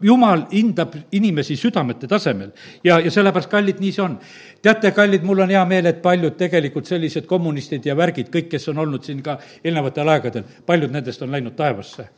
[0.02, 2.52] jumal hindab inimesi südamete tasemel
[2.84, 4.20] ja, ja sellepärast, kallid, nii see on.
[4.62, 8.70] teate, kallid, mul on hea meel, et paljud tegelikult sellised kommunistid ja värgid, kõik, kes
[8.74, 12.10] on olnud siin ka eelnevatel aegadel, paljud nendest on läinud taevasse,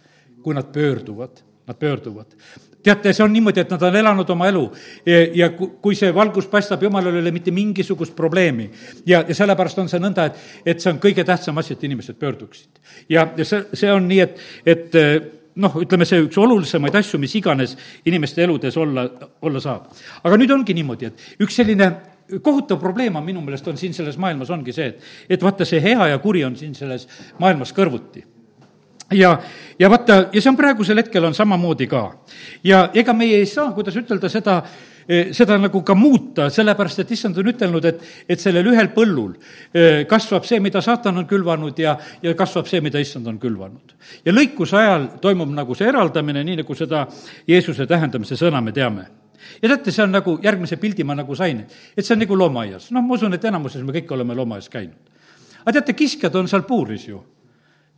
[0.41, 2.38] kui nad pöörduvad nad pöörduvad
[2.84, 4.63] teate, see on niimoodi, et nad on elanud oma elu
[5.08, 8.69] ja, ja kui see valgus paistab, jumalal ei ole mitte mingisugust probleemi.
[9.06, 10.41] ja, ja sellepärast on see nõnda, et,
[10.73, 12.82] et see on kõige tähtsam asi, et inimesed pöörduksid.
[13.10, 14.99] ja, ja see, see on nii, et, et
[15.63, 17.78] noh, ütleme see üks olulisemaid asju, mis iganes
[18.10, 19.08] inimeste eludes olla,
[19.41, 19.93] olla saab.
[20.23, 21.91] aga nüüd ongi niimoodi, et üks selline
[22.43, 25.82] kohutav probleem on minu meelest, on siin selles maailmas, ongi see, et, et vaata, see
[25.84, 27.08] hea ja kuri on siin selles
[27.39, 28.33] maailmas kõrvuti
[29.12, 29.39] ja,
[29.80, 32.04] ja vaata, ja see on praegusel hetkel on samamoodi ka.
[32.63, 34.60] ja ega meie ei saa, kuidas ütelda, seda,
[35.08, 39.34] eh, seda nagu ka muuta, sellepärast et issand on ütelnud, et, et sellel ühel põllul
[39.74, 43.98] eh, kasvab see, mida saatan on külvanud ja, ja kasvab see, mida issand on külvanud.
[44.26, 47.08] ja lõikuse ajal toimub nagu see eraldamine, nii nagu seda
[47.48, 49.10] Jeesuse tähendamise sõna me teame
[49.62, 51.66] ja teate, see on nagu, järgmise pildi ma nagu sain,
[51.98, 52.92] et see on nagu loomaaias.
[52.92, 55.00] noh, ma usun, et enamuses me kõik oleme loomaaias käinud.
[55.63, 57.22] aga teate, kiskjad on seal puuris ju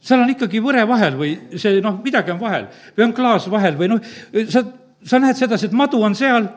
[0.01, 3.77] seal on ikkagi võre vahel või see noh, midagi on vahel või on klaas vahel
[3.79, 4.01] või noh,
[4.51, 4.63] sa,
[5.05, 6.49] sa näed sedasi, et madu on seal,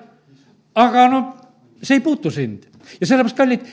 [0.78, 1.30] aga noh,
[1.82, 2.66] see ei puutu sind.
[3.00, 3.64] ja sellepärast, kallid,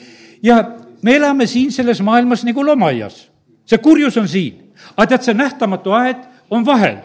[0.43, 0.61] ja
[1.03, 3.27] me elame siin selles maailmas nagu loomaaias.
[3.65, 7.01] see kurjus on siin, aga tead, see nähtamatu aed on vahel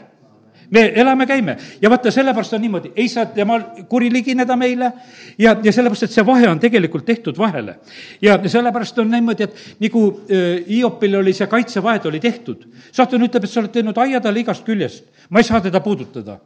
[0.71, 4.93] me elame, käime ja vaata, sellepärast on niimoodi, ei saa temal kuri ligineda meile
[5.39, 7.77] ja, ja sellepärast, et see vahe on tegelikult tehtud vahele.
[8.23, 12.67] ja sellepärast on niimoodi, et nagu äh, Hiopil oli see kaitsevahed oli tehtud.
[12.93, 16.39] saatan ütleb, et sa oled teinud aia talle igast küljest, ma ei saa teda puudutada.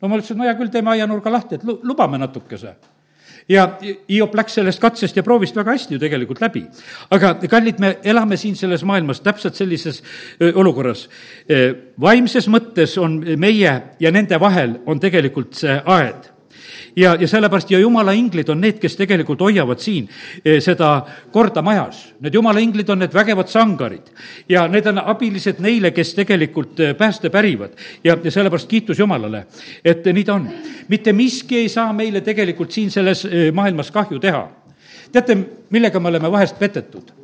[0.00, 2.76] no ma ütlesin, no hea küll, teeme aianurga lahti, et lubame natukese
[3.48, 3.66] ja
[4.08, 6.64] Hiop läks sellest katsest ja proovist väga hästi ju tegelikult läbi.
[7.10, 10.02] aga kallid, me elame siin selles maailmas täpselt sellises
[10.54, 11.08] olukorras.
[12.00, 16.33] vaimses mõttes on meie ja nende vahel on tegelikult see aed
[16.96, 20.08] ja, ja sellepärast ja jumala inglid on need, kes tegelikult hoiavad siin
[20.44, 20.90] eh, seda
[21.32, 22.04] korda majas.
[22.20, 24.12] Need jumala inglid on need vägevad sangarid
[24.48, 27.74] ja need on abilised neile, kes tegelikult eh, pääste pärivad.
[28.04, 29.46] ja, ja sellepärast kiitus Jumalale,
[29.84, 30.48] et nii ta on.
[30.88, 34.48] mitte miski ei saa meile tegelikult siin selles eh, maailmas kahju teha.
[35.12, 35.38] teate,
[35.70, 37.23] millega me oleme vahest petetud?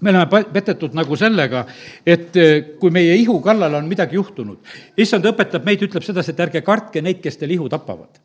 [0.00, 1.64] Me oleme petetud nagu sellega,
[2.06, 2.36] et
[2.80, 4.58] kui meie ihu kallal on midagi juhtunud,
[4.96, 8.20] issand õpetab meid, ütleb sedasi, et ärge kartke neid, kes teil ihu tapavad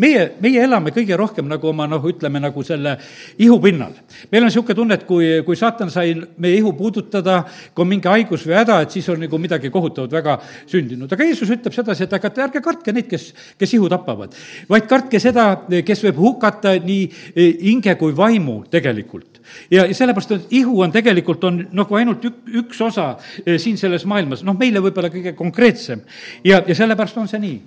[0.00, 2.96] meie, meie elame kõige rohkem nagu oma noh, ütleme nagu selle
[3.40, 3.92] ihu pinnal.
[4.30, 7.42] meil on niisugune tunne, et kui, kui saatan sai meie ihu puudutada,
[7.74, 10.38] kui on mingi haigus või häda, et siis on nagu midagi kohutavat väga
[10.70, 11.12] sündinud.
[11.12, 14.36] aga Jeesus ütleb sedasi, et aga ärge kartke neid, kes, kes ihu tapavad,
[14.68, 15.50] vaid kartke seda,
[15.86, 17.02] kes võib hukata nii
[17.34, 19.39] e, hinge kui vaimu tegelikult.
[19.70, 23.12] Ja, ja sellepärast, et ihu on tegelikult, on nagu ainult ük, üks osa
[23.44, 26.02] e, siin selles maailmas, noh, meile võib-olla kõige konkreetsem.
[26.44, 27.60] ja, ja sellepärast on see nii.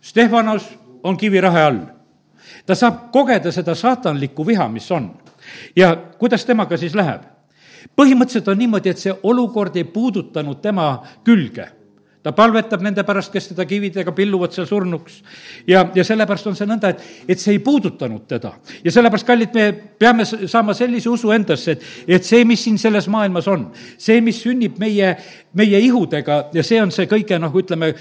[0.00, 0.68] Stefanos
[1.02, 1.80] on kivirahe all.
[2.66, 5.10] ta saab kogeda seda saatanlikku viha, mis on.
[5.76, 7.26] ja kuidas temaga siis läheb?
[7.96, 10.92] põhimõtteliselt on niimoodi, et see olukord ei puudutanud tema
[11.24, 11.79] külge
[12.22, 15.22] ta palvetab nende pärast, kes teda kividega pilluvad seal surnuks.
[15.66, 18.52] ja, ja sellepärast on see nõnda, et, et see ei puudutanud teda.
[18.84, 21.86] ja sellepärast, kallid, me peame saama sellise usu endasse, et,
[22.18, 25.14] et see, mis siin selles maailmas on, see, mis sünnib meie,
[25.56, 27.92] meie ihudega ja see on see kõige noh, ütleme,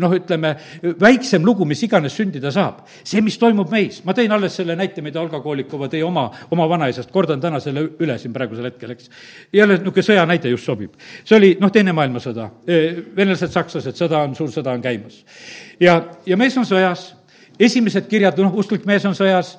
[0.00, 0.54] noh, ütleme,
[1.00, 2.86] väiksem lugu, mis iganes sündida saab.
[3.04, 6.68] see, mis toimub meis, ma tõin alles selle näite, mida Olga Koolikova tõi oma, oma
[6.72, 9.12] vanaisast, kordan täna selle üle siin praegusel hetkel, eks.
[9.52, 10.96] jälle niisugune sõjanäide just sobib.
[11.24, 12.50] see oli noh, Teine maailmasõda,
[13.16, 15.24] venelased venelased, sakslased, sõda on, suur sõda on käimas.
[15.80, 17.14] ja, ja mees on sõjas,
[17.58, 19.58] esimesed kirjad, noh, usklik mees on sõjas,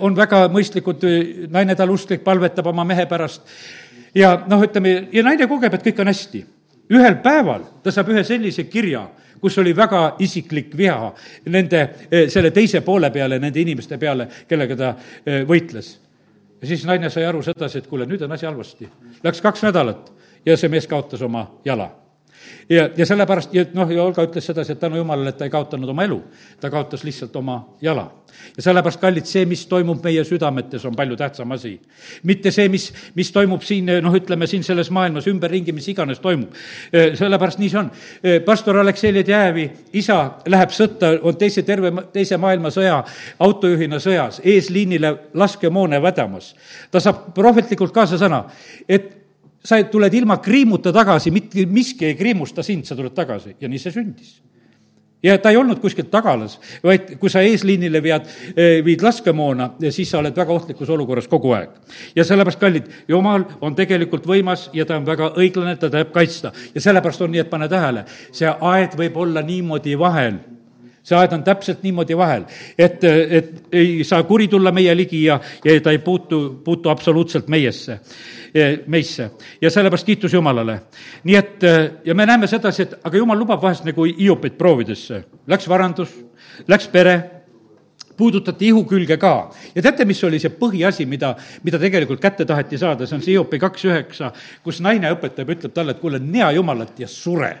[0.00, 1.04] on väga mõistlikud,
[1.50, 3.42] naine tal usklik, palvetab oma mehe pärast
[4.14, 6.46] ja noh, ütleme, ja naine kogeb, et kõik on hästi.
[6.90, 9.08] ühel päeval ta saab ühe sellise kirja,
[9.40, 11.12] kus oli väga isiklik viha
[11.46, 11.88] nende,
[12.28, 14.94] selle teise poole peale, nende inimeste peale, kellega ta
[15.26, 15.98] eh, võitles.
[16.60, 18.88] ja siis naine sai aru sedasi, et kuule, nüüd on asi halvasti.
[19.22, 20.12] Läks kaks nädalat
[20.46, 22.05] ja see mees kaotas oma jala
[22.68, 26.04] ja, ja sellepärast, noh, Olga ütles sedasi, et tänu jumalale, et ta ei kaotanud oma
[26.06, 26.18] elu,
[26.60, 28.10] ta kaotas lihtsalt oma jala.
[28.56, 31.80] ja sellepärast, kallid, see, mis toimub meie südametes, on palju tähtsam asi.
[32.22, 36.54] mitte see, mis, mis toimub siin, noh, ütleme siin selles maailmas ümberringi, mis iganes toimub.
[36.92, 37.90] sellepärast nii see on.
[38.44, 43.02] pastor Aleksei Ledjajevi isa läheb sõtta, on teise terve, teise maailmasõja
[43.38, 46.54] autojuhina sõjas, eesliinile laskemoona vedamas.
[46.90, 48.44] ta saab prohvetlikult kaasa sõna,
[48.88, 49.25] et
[49.66, 53.82] sa tuled ilma kriimuta tagasi, mitte miski ei kriimusta sind, sa tuled tagasi ja nii
[53.82, 54.36] see sündis
[55.26, 60.10] ja ta ei olnud kuskilt tagalas, vaid kui sa eesliinile vead, eh, viid laskemoona, siis
[60.10, 61.70] sa oled väga ohtlikus olukorras kogu aeg.
[62.16, 66.52] ja sellepärast, kallid, jumal on tegelikult võimas ja ta on väga õiglane, ta tahab kaitsta.
[66.74, 70.38] ja sellepärast on nii, et pane tähele, see aed võib olla niimoodi vahel
[71.06, 72.46] see aed on täpselt niimoodi vahel,
[72.78, 77.48] et, et ei saa kuri tulla meie ligi ja, ja ta ei puutu, puutu absoluutselt
[77.52, 78.00] meiesse
[78.86, 80.80] meisse ja sellepärast kiitus Jumalale.
[81.24, 81.64] nii et
[82.04, 85.24] ja me näeme sedasi, et aga Jumal lubab vahest nagu Hiopit proovidesse.
[85.46, 86.14] Läks varandus,
[86.68, 87.16] läks pere,
[88.16, 89.50] puudutati ihu külge ka.
[89.74, 93.36] ja teate, mis oli see põhiasi, mida, mida tegelikult kätte taheti saada, see on see
[93.36, 94.32] Hiopi kaks üheksa,
[94.64, 97.52] kus naine õpetab, ütleb talle, et kuule, nea Jumalat ja sure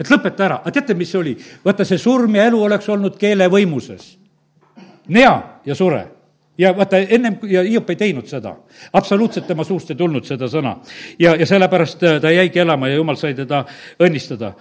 [0.00, 1.36] et lõpeta ära, aga teate, mis see oli?
[1.64, 4.16] vaata, see surm ja elu oleks olnud keele võimuses.
[5.08, 5.32] nea
[5.66, 6.06] ja sure
[6.58, 8.54] ja vaata, ennem, ja Hiop ei teinud seda.
[8.92, 10.76] absoluutselt tema suust ei tulnud seda sõna.
[11.18, 13.64] ja, ja sellepärast äh, ta jäigi elama ja jumal sai teda
[14.00, 14.52] õnnistada.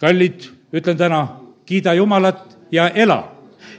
[0.00, 1.26] kallid, ütlen täna,
[1.66, 3.22] kiida Jumalat ja ela.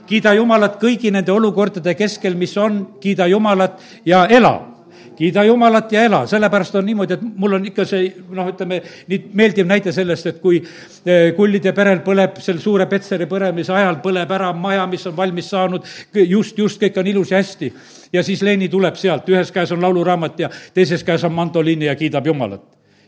[0.06, 4.75] kiida Jumalat kõigi nende olukordade keskel, mis on, kiida Jumalat ja ela
[5.16, 9.18] kiida Jumalat ja ela, sellepärast on niimoodi, et mul on ikka see noh, ütleme nii
[9.36, 14.34] meeldiv näide sellest, et kui eh, kullide perel põleb selle suure Petseri põlemise ajal, põleb
[14.36, 15.88] ära maja, mis on valmis saanud,
[16.26, 17.72] just, just kõik on ilus ja hästi.
[18.12, 21.96] ja siis Leeni tuleb sealt, ühes käes on lauluraamat ja teises käes on mandoliini ja
[21.96, 22.64] kiidab Jumalat.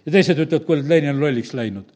[0.07, 1.93] ja teised ütlevad, kuule, Leeni on lolliks läinud.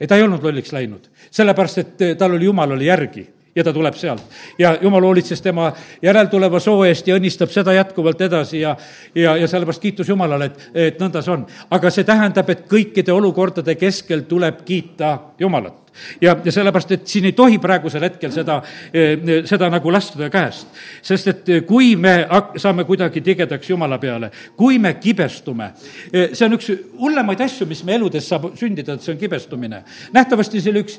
[0.00, 3.64] ei, ta ei olnud lolliks läinud, sellepärast et eh, tal oli, Jumal oli järgi ja
[3.64, 4.22] ta tuleb sealt.
[4.58, 8.76] ja jumal hoolitses tema järeltuleva soo eest ja õnnistab seda jätkuvalt edasi ja,
[9.14, 11.46] ja, ja sellepärast kiitus Jumalale, et, et nõnda see on.
[11.70, 15.83] aga see tähendab, et kõikide olukordade keskel tuleb kiita Jumalat
[16.20, 18.60] ja, ja sellepärast, et siin ei tohi praegusel hetkel seda,
[18.92, 20.68] eh, seda nagu lasta käest.
[21.02, 25.70] sest et eh, kui me hak-, saame kuidagi tigedaks Jumala peale, kui me kibestume,
[26.12, 29.82] eh, see on üks hullemaid asju, mis me eludes saab sündida, et see on kibestumine.
[30.12, 30.98] nähtavasti see oli üks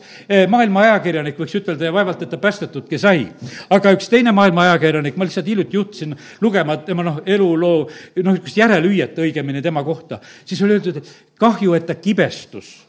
[0.50, 3.28] maailma ajakirjanik, võiks ütelda, ja vaevalt, et ta päästetudki sai.
[3.70, 7.86] aga üks teine maailma ajakirjanik, ma lihtsalt hiljuti juhtusin lugema tema noh, eluloo,
[8.24, 12.85] noh, niisugust järelhüüet õigemini tema kohta, siis oli öeldud, et kahju, et ta kibestus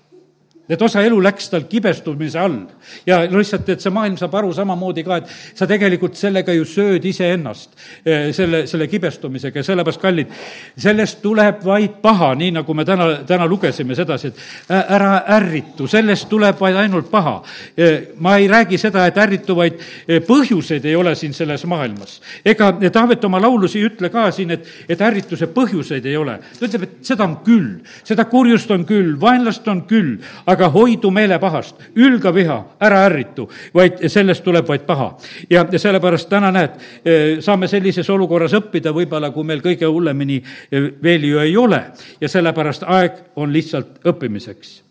[0.68, 2.59] et osa elu läks tal kibestumise all.
[3.07, 7.05] ja lihtsalt, et see maailm saab aru samamoodi ka, et sa tegelikult sellega ju sööd
[7.07, 7.70] iseennast,
[8.05, 10.33] eh, selle, selle kibestumisega ja sellepärast, kallid,
[10.76, 16.29] sellest tuleb vaid paha, nii nagu me täna, täna lugesime sedasi, et ära ärritu, sellest
[16.31, 17.37] tuleb vaid ainult paha.
[17.76, 22.20] Eh, ma ei räägi seda, et ärrituvaid eh, põhjuseid ei ole siin selles maailmas.
[22.44, 26.38] ega Taavet oma laulus ei ütle ka siin, et, et ärrituse põhjuseid ei ole.
[26.59, 30.69] ta ütleb, et seda on küll, seda kurjust on küll, vaenlast on küll, aga aga
[30.73, 35.11] hoidu meelepahast, ülga viha, ära ärritu, vaid sellest tuleb vaid paha.
[35.51, 40.40] ja, ja sellepärast täna näed, eh, saame sellises olukorras õppida võib-olla, kui meil kõige hullemini
[40.40, 41.83] eh, veel ju ei ole
[42.21, 44.83] ja sellepärast aeg on lihtsalt õppimiseks.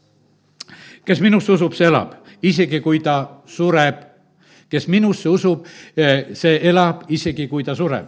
[1.05, 4.03] kes minusse usub, see elab, isegi kui ta sureb.
[4.69, 5.65] kes minusse usub,
[5.97, 8.05] eh, see elab, isegi kui ta sureb.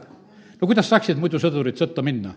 [0.62, 2.36] no kuidas saaksid muidu sõdurid sõtta minna?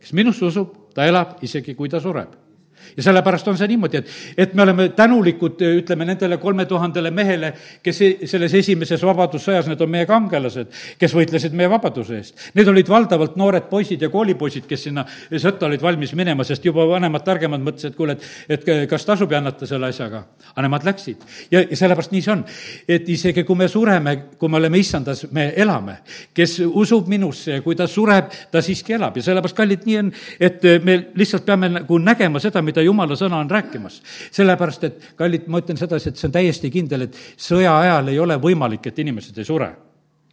[0.00, 2.47] kes minusse usub, ta elab, isegi kui ta sureb
[2.96, 7.52] ja sellepärast on see niimoodi, et, et me oleme tänulikud, ütleme, nendele kolme tuhandele mehele,
[7.82, 12.46] kes e-, selles esimeses vabadussõjas, need on meie kangelased, kes võitlesid meie vabaduse eest.
[12.58, 16.86] Need olid valdavalt noored poisid ja koolipoisid, kes sinna sõtta olid valmis minema, sest juba
[16.88, 18.16] vanemad, targemad mõtlesid, et kuule,
[18.48, 20.24] et, et kas tasub jännata selle asjaga.
[20.54, 21.24] aga nemad läksid.
[21.50, 22.44] ja, ja sellepärast nii see on.
[22.88, 25.98] et isegi kui me sureme, kui me oleme issandas, me elame.
[26.34, 30.12] kes usub minusse ja kui ta sureb, ta siiski elab ja sellepärast, kallid, nii on,
[30.40, 34.02] et me lihtsalt peame nagu nägema seda, mida jumala sõna on rääkimas.
[34.30, 38.18] sellepärast, et kallid, ma ütlen sedasi, et see on täiesti kindel, et sõja ajal ei
[38.18, 39.74] ole võimalik, et inimesed ei sure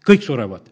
[0.05, 0.67] kõik surevad.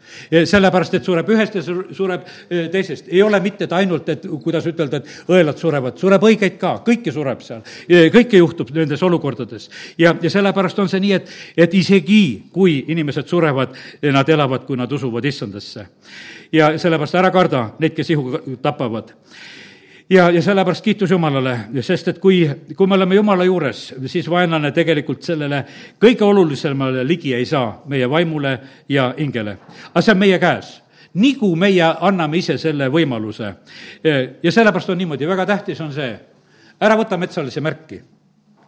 [0.45, 3.07] sellepärast, et sureb ühest ja sureb e, teisest.
[3.09, 7.13] ei ole mitte, et ainult, et kuidas ütelda, et õelad surevad, sureb õigeid ka, kõiki
[7.13, 7.63] sureb seal.
[7.88, 9.69] E, kõike juhtub nendes olukordades.
[9.97, 14.77] ja, ja sellepärast on see nii, et, et isegi kui inimesed surevad, nad elavad, kui
[14.77, 15.88] nad usuvad issandasse.
[16.51, 19.15] ja sellepärast ära karda neid, kes ihu tapavad
[20.09, 22.43] ja, ja sellepärast kiitus Jumalale, sest et kui,
[22.77, 25.63] kui me oleme Jumala juures, siis vaenlane tegelikult sellele
[26.01, 28.57] kõige olulisemale ligi ei saa, meie vaimule
[28.89, 29.57] ja hingele.
[29.93, 30.79] aga see on meie käes.
[31.13, 33.53] Nii kui meie anname ise selle võimaluse.
[34.43, 36.17] ja sellepärast on niimoodi, väga tähtis on see,
[36.81, 38.01] ära võta metsalise märki.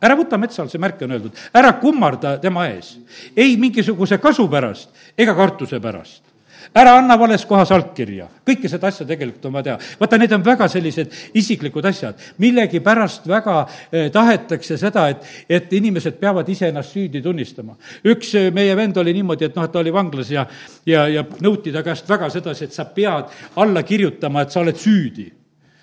[0.01, 2.99] Ära võta metsalise märki, on öeldud, ära kummarda tema ees.
[3.35, 6.34] ei mingisuguse kasu pärast ega kartuse pärast
[6.75, 9.77] ära anna vales kohas allkirja, kõike seda asja tegelikult on vaja teha.
[9.99, 13.55] vaata, need on väga sellised isiklikud asjad, millegipärast väga
[13.91, 17.77] eh, tahetakse seda, et, et inimesed peavad iseennast süüdi tunnistama.
[18.11, 20.45] üks eh, meie vend oli niimoodi, et noh, ta oli vanglas ja,
[20.85, 23.31] ja, ja nõuti ta käest väga sedasi, et sa pead
[23.63, 25.29] alla kirjutama, et sa oled süüdi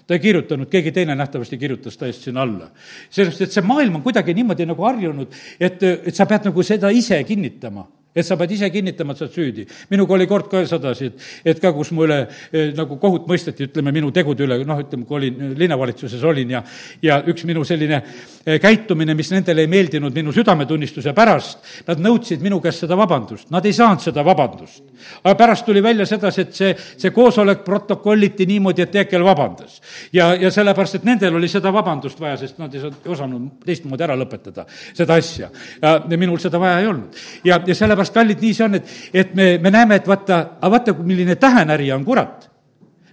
[0.07, 2.68] ta ei kirjutanud, keegi teine nähtavasti kirjutas ta eest sinna alla.
[3.09, 6.90] sellepärast, et see maailm on kuidagi niimoodi nagu harjunud, et, et sa pead nagu seda
[6.92, 9.66] ise kinnitama et sa pead ise kinnitama, et sa oled süüdi.
[9.90, 12.18] minuga oli kord ka sedasi, et, et ka, kus mu üle
[12.53, 16.63] eh, nagu kohut mõisteti, ütleme, minu tegude üle, noh, ütleme, kui olin linnavalitsuses olin ja
[17.02, 18.02] ja üks minu selline
[18.44, 23.48] eh, käitumine, mis nendele ei meeldinud minu südametunnistuse pärast, nad nõudsid minu käest seda vabandust,
[23.54, 24.85] nad ei saanud seda vabandust.
[25.25, 29.81] aga pärast tuli välja sedasi, et see, see koosolek protokolliti niimoodi, et Teekel vabandas.
[30.13, 34.17] ja, ja sellepärast, et nendel oli seda vabandust vaja, sest nad ei osanud teistmoodi ära
[34.19, 35.48] lõpetada seda asja.
[35.81, 37.23] ja minul seda vaja ei olnud.
[37.44, 40.59] ja, ja sellepärast sellepärast, kallid, nii see on, et, et me, me näeme, et vaata,
[40.61, 42.50] aga vaata, milline tähenärija on kurat.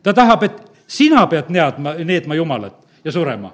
[0.04, 3.54] ta tahab, et sina pead neadma, needma Jumalat ja surema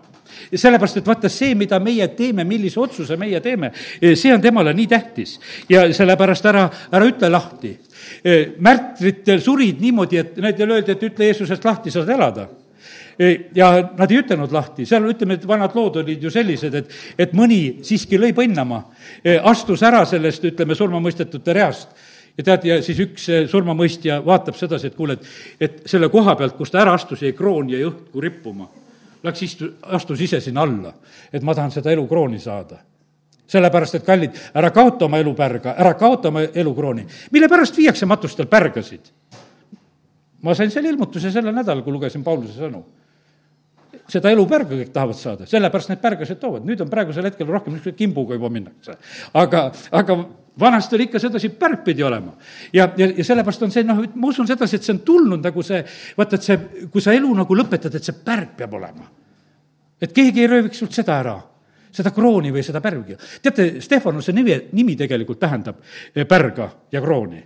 [0.55, 3.71] sellepärast, et vaata, see, mida meie teeme, millise otsuse meie teeme,
[4.01, 5.39] see on temale nii tähtis.
[5.69, 7.77] ja sellepärast ära, ära ütle lahti.
[8.59, 12.47] märtritel surid niimoodi, et nendele öeldi, et ütle Jeesusest lahti, saad elada
[13.55, 17.35] ja nad ei ütelnud lahti, seal ütleme, et vanad lood olid ju sellised, et, et
[17.37, 18.81] mõni siiski lõi põnnama,
[19.47, 21.95] astus ära sellest, ütleme, surmamõistetute reast
[22.37, 26.57] ja tead, ja siis üks surmamõistja vaatab sedasi, et kuule, et, et selle koha pealt,
[26.57, 28.67] kus ta ära astus, jäi kroon jäi õhku rippuma.
[29.25, 30.91] Läks istu-, astus ise sinna alla,
[31.33, 32.81] et ma tahan seda elukrooni saada
[33.45, 37.05] sellepärast, et kallid, ära kaota oma elupärga, ära kaota oma elukrooni.
[37.31, 39.11] mille pärast viiakse matustel pärgasid?
[40.41, 42.81] ma sain selle ilmutuse sellel nädalal, kui lugesin Pauluse sõnu
[44.11, 47.97] seda elupärga kõik tahavad saada, sellepärast need pärgased toovad, nüüd on praegusel hetkel rohkem niisuguse
[47.97, 48.97] kimbuga juba minnakse.
[49.33, 50.17] aga, aga
[50.59, 52.35] vanasti oli ikka sedasi, pärg pidi olema.
[52.73, 55.65] ja, ja, ja sellepärast on see, noh, ma usun sedasi, et see on tulnud nagu
[55.65, 55.81] see,
[56.17, 59.09] vaata, et see, kui sa elu nagu lõpetad, et see pärg peab olema.
[60.01, 61.35] et keegi ei rööviks sult seda ära
[61.95, 63.15] seda krooni või seda pärgi.
[63.41, 65.79] teate, Stefanuse nimi, nimi tegelikult tähendab
[66.13, 67.39] eh, pärga ja krooni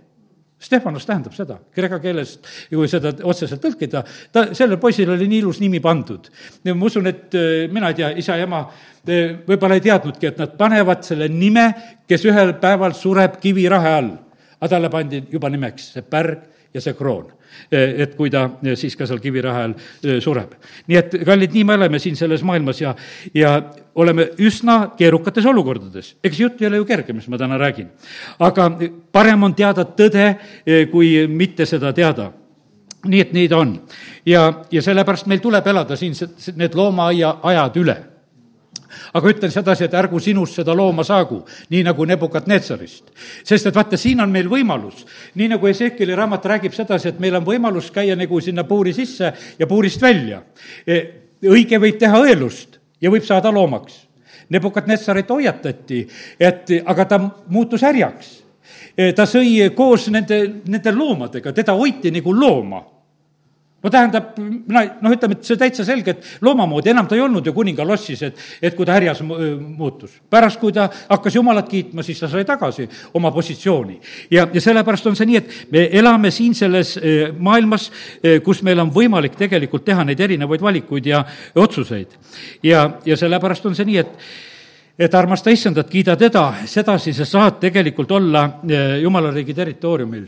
[0.60, 4.02] Stefanos tähendab seda, kreeka keelest, kui seda otseselt tõlkida,
[4.32, 6.28] ta, sellel poisil oli nii ilus nimi pandud.
[6.68, 10.38] ma usun, et äh, mina ei tea, isa ja ema äh, võib-olla ei teadnudki, et
[10.38, 11.66] nad panevad selle nime,
[12.08, 14.12] kes ühel päeval sureb kivirahe all.
[14.60, 16.42] aga talle pandi juba nimeks see pärg
[16.74, 17.30] ja see kroon
[17.70, 20.56] et kui ta siis ka seal kivirahe all sureb.
[20.88, 22.94] nii et, kallid, nii me oleme siin selles maailmas ja,
[23.34, 23.54] ja
[23.94, 26.16] oleme üsna keerukates olukordades.
[26.24, 27.90] eks jutt ei ole ju kerge, mis ma täna räägin.
[28.38, 28.70] aga
[29.12, 30.34] parem on teada tõde,
[30.90, 32.32] kui mitte seda teada
[33.08, 33.74] nii et nii ta on.
[34.26, 36.14] ja, ja sellepärast meil tuleb elada siin
[36.56, 37.96] need loomaaia ajad üle
[39.12, 41.40] aga ütlen sedasi, et ärgu sinust seda looma saagu,
[41.70, 43.10] nii nagu Nebukadnetsarist.
[43.44, 47.36] sest et vaata, siin on meil võimalus, nii nagu Ezekeli raamat räägib sedasi, et meil
[47.36, 50.42] on võimalus käia nagu sinna puuri sisse ja puurist välja.
[50.86, 51.00] E,
[51.46, 54.06] õige võib teha õelust ja võib saada loomaks.
[54.50, 56.06] Nebukadnetsarit hoiatati,
[56.40, 58.30] et aga ta muutus härjaks.
[58.96, 62.82] E, ta sõi koos nende, nende loomadega, teda hoiti nagu looma
[63.82, 67.22] no tähendab, mina, noh, ütleme, et see täitsa selge, et looma moodi, enam ta ei
[67.24, 70.18] olnud ju kuninga lossis, et, et kui ta härjas muutus.
[70.30, 74.00] pärast, kui ta hakkas Jumalat kiitma, siis ta sai tagasi oma positsiooni.
[74.30, 76.98] ja, ja sellepärast on see nii, et me elame siin selles
[77.38, 77.90] maailmas,
[78.44, 81.24] kus meil on võimalik tegelikult teha neid erinevaid valikuid ja
[81.54, 82.18] otsuseid.
[82.62, 84.48] ja, ja sellepärast on see nii, et
[85.00, 88.42] et armasta issandat, kiida teda, sedasi sa saad tegelikult olla
[89.00, 90.26] Jumala riigi territooriumil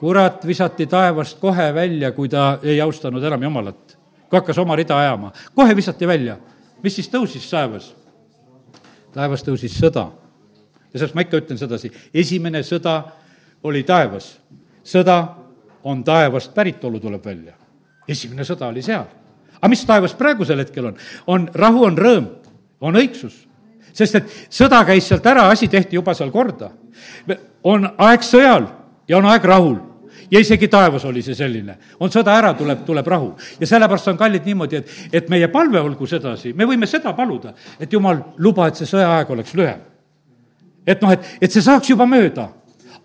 [0.00, 3.98] kurat visati taevast kohe välja, kui ta ei austanud enam Jumalat.
[4.28, 6.36] kui hakkas oma rida ajama, kohe visati välja.
[6.82, 7.94] mis siis tõusis taevas?
[9.12, 10.10] taevas tõusis sõda.
[10.92, 13.02] ja sellest ma ikka ütlen sedasi, esimene sõda
[13.62, 14.38] oli taevas.
[14.84, 15.26] sõda
[15.84, 17.54] on taevast päritolu, tuleb välja.
[18.08, 19.06] esimene sõda oli seal.
[19.56, 20.96] aga mis taevas praegusel hetkel on?
[21.26, 22.26] on rahu, on rõõm,
[22.80, 23.46] on õigsus.
[23.92, 26.70] sest et sõda käis sealt ära, asi tehti juba seal korda.
[27.64, 28.68] on aeg sõjal
[29.08, 29.76] ja on aeg rahul
[30.30, 31.76] ja isegi taevas oli see selline.
[32.00, 33.34] on sõda ära, tuleb, tuleb rahu.
[33.60, 37.54] ja sellepärast on kallid niimoodi, et, et meie palve olgu sedasi, me võime seda paluda,
[37.80, 39.80] et jumal, luba, et see sõjaaeg oleks lühem.
[40.86, 42.50] et noh, et, et see saaks juba mööda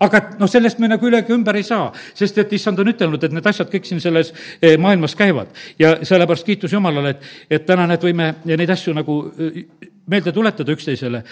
[0.02, 3.22] aga noh, sellest me nagu üle ega ümber ei saa, sest et issand on ütelnud,
[3.22, 5.52] et need asjad kõik siin selles eh, maailmas käivad.
[5.78, 9.62] ja sellepärast kiitus Jumalale, et, et täna need võime neid asju nagu eh,
[10.06, 11.22] meelde tuletada üksteisele.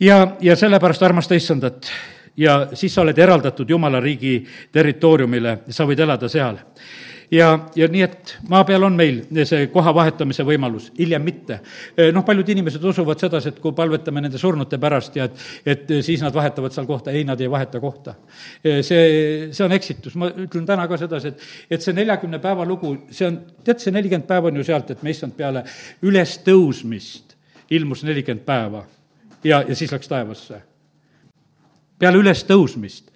[0.00, 1.90] ja, ja sellepärast armasta issandat
[2.36, 4.40] ja siis sa oled eraldatud Jumala riigi
[4.72, 6.58] territooriumile, sa võid elada seal
[7.30, 11.60] ja, ja nii, et maa peal on meil see koha vahetamise võimalus, hiljem mitte.
[12.14, 16.22] noh, paljud inimesed usuvad sedasi, et kui palvetame nende surnute pärast ja et, et siis
[16.24, 18.16] nad vahetavad seal kohta, ei, nad ei vaheta kohta.
[18.62, 22.96] see, see on eksitus, ma ütlen täna ka sedasi, et, et see neljakümne päeva lugu,
[23.10, 25.64] see on, tead, see nelikümmend päeva on ju sealt, et me issand peale
[26.04, 27.34] ülestõusmist
[27.74, 28.84] ilmus nelikümmend päeva
[29.44, 30.62] ja, ja siis läks taevasse
[31.98, 33.10] peale ülestõusmist.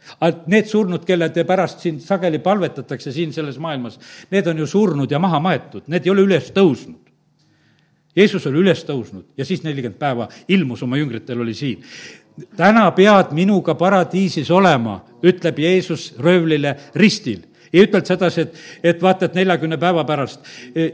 [0.49, 3.99] Need surnud, kelle te pärast siin sageli palvetatakse siin selles maailmas,
[4.31, 7.03] need on ju surnud ja maha maetud, need ei ole üles tõusnud.
[8.19, 11.85] Jeesus oli üles tõusnud ja siis nelikümmend päeva ilmus oma jüngritel, oli siin.
[12.57, 19.27] täna pead minuga paradiisis olema, ütleb Jeesus röövlile ristil ei ütelnud sedasi, et, et vaata,
[19.27, 20.41] et neljakümne päeva pärast,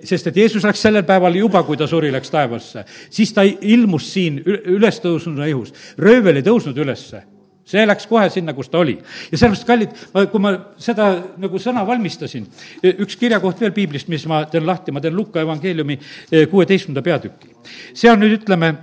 [0.03, 2.83] sest et Jeesus läks sellel päeval juba, kui ta suri, läks taevasse.
[3.11, 7.23] siis ta ilmus siin ülestõusnuna ihus, röövel ei tõusnud ülesse
[7.69, 8.95] see läks kohe sinna, kus ta oli.
[9.31, 9.95] ja sellepärast, kallid,
[10.33, 11.09] kui ma seda
[11.41, 12.47] nagu sõna valmistasin,
[12.93, 17.55] üks kirjakoht veel piiblist, mis ma teen lahti, ma teen Luka evangeeliumi eh, kuueteistkümnenda peatüki.
[17.95, 18.75] see on nüüd, ütleme,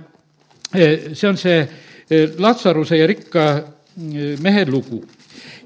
[0.74, 3.48] eh, see on see eh, Latsaruse ja rikka
[4.42, 5.04] mehe lugu.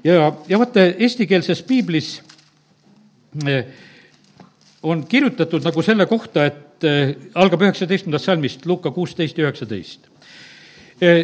[0.03, 2.19] ja, ja vaata, eestikeelses piiblis
[4.83, 6.85] on kirjutatud nagu selle kohta, et
[7.35, 10.05] algab üheksateistkümnendast salmist, Luka kuusteist ja üheksateist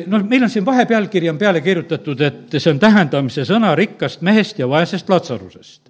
[0.08, 4.60] noh, meil on siin vahepealkiri on peale kirjutatud, et see on tähendamise sõna rikkast mehest
[4.60, 5.90] ja vaesest Latsarusest.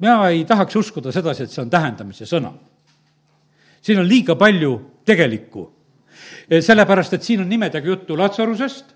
[0.00, 2.52] mina ei tahaks uskuda sedasi, et see on tähendamise sõna.
[3.82, 5.70] siin on liiga palju tegelikku.
[6.60, 8.94] sellepärast, et siin on nimedega juttu Latsarusest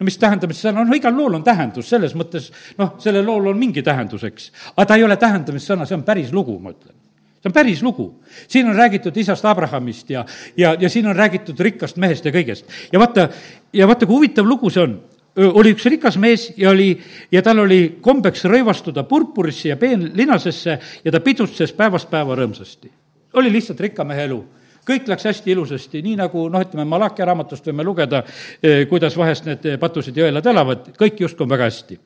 [0.00, 3.58] no mis tähendamise sõna, no igal lool on tähendus, selles mõttes noh, sellel lool on
[3.58, 4.50] mingi tähendus, eks.
[4.76, 6.96] aga ta ei ole tähendamissõna, see on päris lugu, ma ütlen
[7.40, 8.22] see on päris lugu.
[8.48, 10.24] siin on räägitud isast Abrahamist ja,
[10.56, 12.64] ja, ja siin on räägitud rikkast mehest ja kõigest.
[12.92, 13.28] ja vaata,
[13.72, 15.00] ja vaata, kui huvitav lugu see on.
[15.36, 17.00] oli üks rikas mees ja oli,
[17.32, 22.90] ja tal oli kombeks rõivastuda purpurisse ja peenlinasesse ja ta pidutses päevast päeva rõõmsasti.
[23.34, 24.44] oli lihtsalt rikka mehe elu
[24.90, 28.24] kõik läks hästi ilusasti, nii nagu noh, ütleme Malachi raamatust võime lugeda,
[28.62, 31.98] eh, kuidas vahest need patused ja õelad elavad, kõik justkui on väga hästi.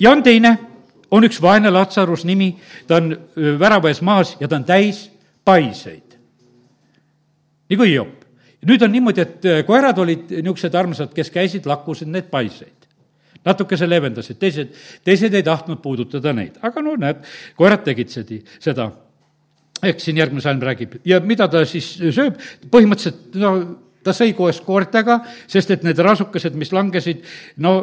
[0.00, 0.58] ja on teine,
[1.10, 2.52] on üks vaene Latsarus nimi,
[2.86, 3.12] ta on
[3.60, 5.08] värava ees maas ja ta on täis
[5.44, 6.16] paiseid.
[7.70, 8.14] nagu Hiop.
[8.66, 12.74] nüüd on niimoodi, et koerad olid niisugused armsad, kes käisid, lakkusid neid paiseid
[13.44, 14.72] natukese leevendasid, teised,
[15.04, 17.22] teised ei tahtnud puudutada neid, aga no näed,
[17.56, 18.90] koerad tegid sedi, seda
[19.86, 22.38] eks siin järgmine salm räägib ja mida ta siis sööb,
[22.72, 23.52] põhimõtteliselt no
[24.04, 27.24] ta sõi koos koertega, sest et need rasukesed, mis langesid,
[27.62, 27.74] no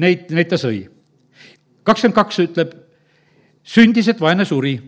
[0.00, 0.84] neid, neid ta sõi.
[1.88, 2.74] Kakskümmend kaks ütleb,
[3.64, 4.78] sündis, et vaene suri.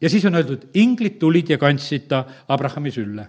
[0.00, 3.26] ja siis on öeldud, inglid tulid ja kandsid ta Abrahami sülle.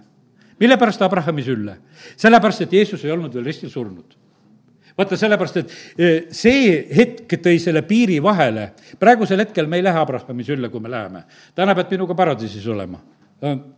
[0.60, 1.76] mille pärast Abrahami sülle?
[2.16, 4.16] sellepärast, et Jeesus ei olnud veel ristil surnud
[4.96, 8.72] vaata, sellepärast et eh, see hetk tõi selle piiri vahele.
[8.98, 11.24] praegusel hetkel me ei lähe Abrahami sülle, kui me läheme.
[11.54, 13.02] täna pead minuga paradiisis olema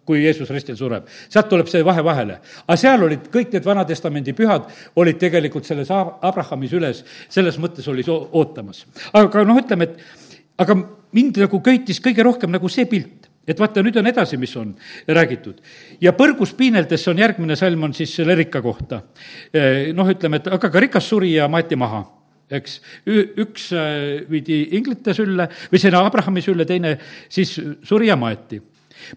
[0.06, 1.09] kui Jeesus ristil sureb.
[1.28, 2.38] sealt tuleb see vahe vahele.
[2.66, 8.04] aga seal olid kõik need Vana-testamendi pühad, olid tegelikult selles Abrahami süles, selles mõttes oli
[8.09, 8.86] ootamas.
[9.12, 9.98] aga noh, ütleme, et
[10.59, 10.76] aga
[11.12, 14.76] mind nagu köitis kõige rohkem nagu see pilt, et vaata, nüüd on edasi, mis on
[15.09, 15.59] räägitud.
[16.00, 19.02] ja põrgus piineldes on järgmine salm, on siis selle rikka kohta.
[19.94, 22.04] noh, ütleme, et aga ka rikas suri ja maeti maha
[22.50, 22.78] eks,
[23.44, 26.96] üks äh, viidi inglite sülle või sinna Abrahami sülle, teine
[27.28, 28.61] siis suri ja maeti.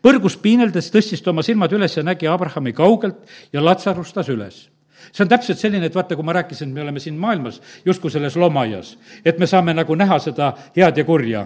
[0.04, 4.68] Põrgus piineldes tõstis ta oma silmad üles ja nägi Abrahami kaugelt ja latsarustas üles.
[5.12, 8.12] See on täpselt selline, et vaata, kui ma rääkisin, et me oleme siin maailmas justkui
[8.12, 11.46] selles loomaaias, et me saame nagu näha seda head ja kurja.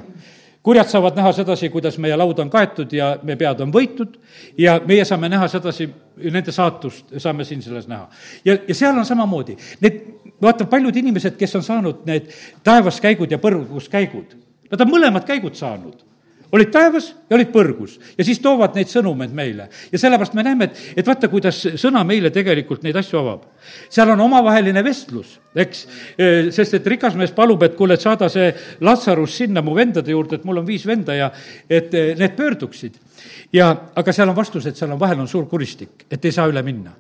[0.66, 4.18] Kurjad saavad näha sedasi, kuidas meie laud on kaetud ja meie pead on võitud
[4.58, 5.88] ja meie saame näha sedasi,
[6.26, 8.10] nende saatust saame siin selles näha.
[8.46, 10.02] ja, ja seal on samamoodi, need,
[10.42, 12.34] vaata, paljud inimesed, kes on saanud need
[12.66, 14.34] taevaskäigud ja põrguskäigud,
[14.72, 16.02] nad on mõlemad käigud saanud
[16.52, 19.70] olid taevas ja olid põrgus ja siis toovad neid sõnumeid meile.
[19.92, 23.48] ja sellepärast me näeme, et, et vaata, kuidas sõna meile tegelikult neid asju avab.
[23.90, 25.86] seal on omavaheline vestlus, eks,
[26.56, 30.40] sest et rikas mees palub, et kuule, et saada see Latsarus sinna mu vendade juurde,
[30.40, 31.32] et mul on viis venda ja
[31.70, 33.00] et need pöörduksid.
[33.54, 36.48] ja, aga seal on vastus, et seal on, vahel on suur kuristik, et ei saa
[36.52, 36.94] üle minna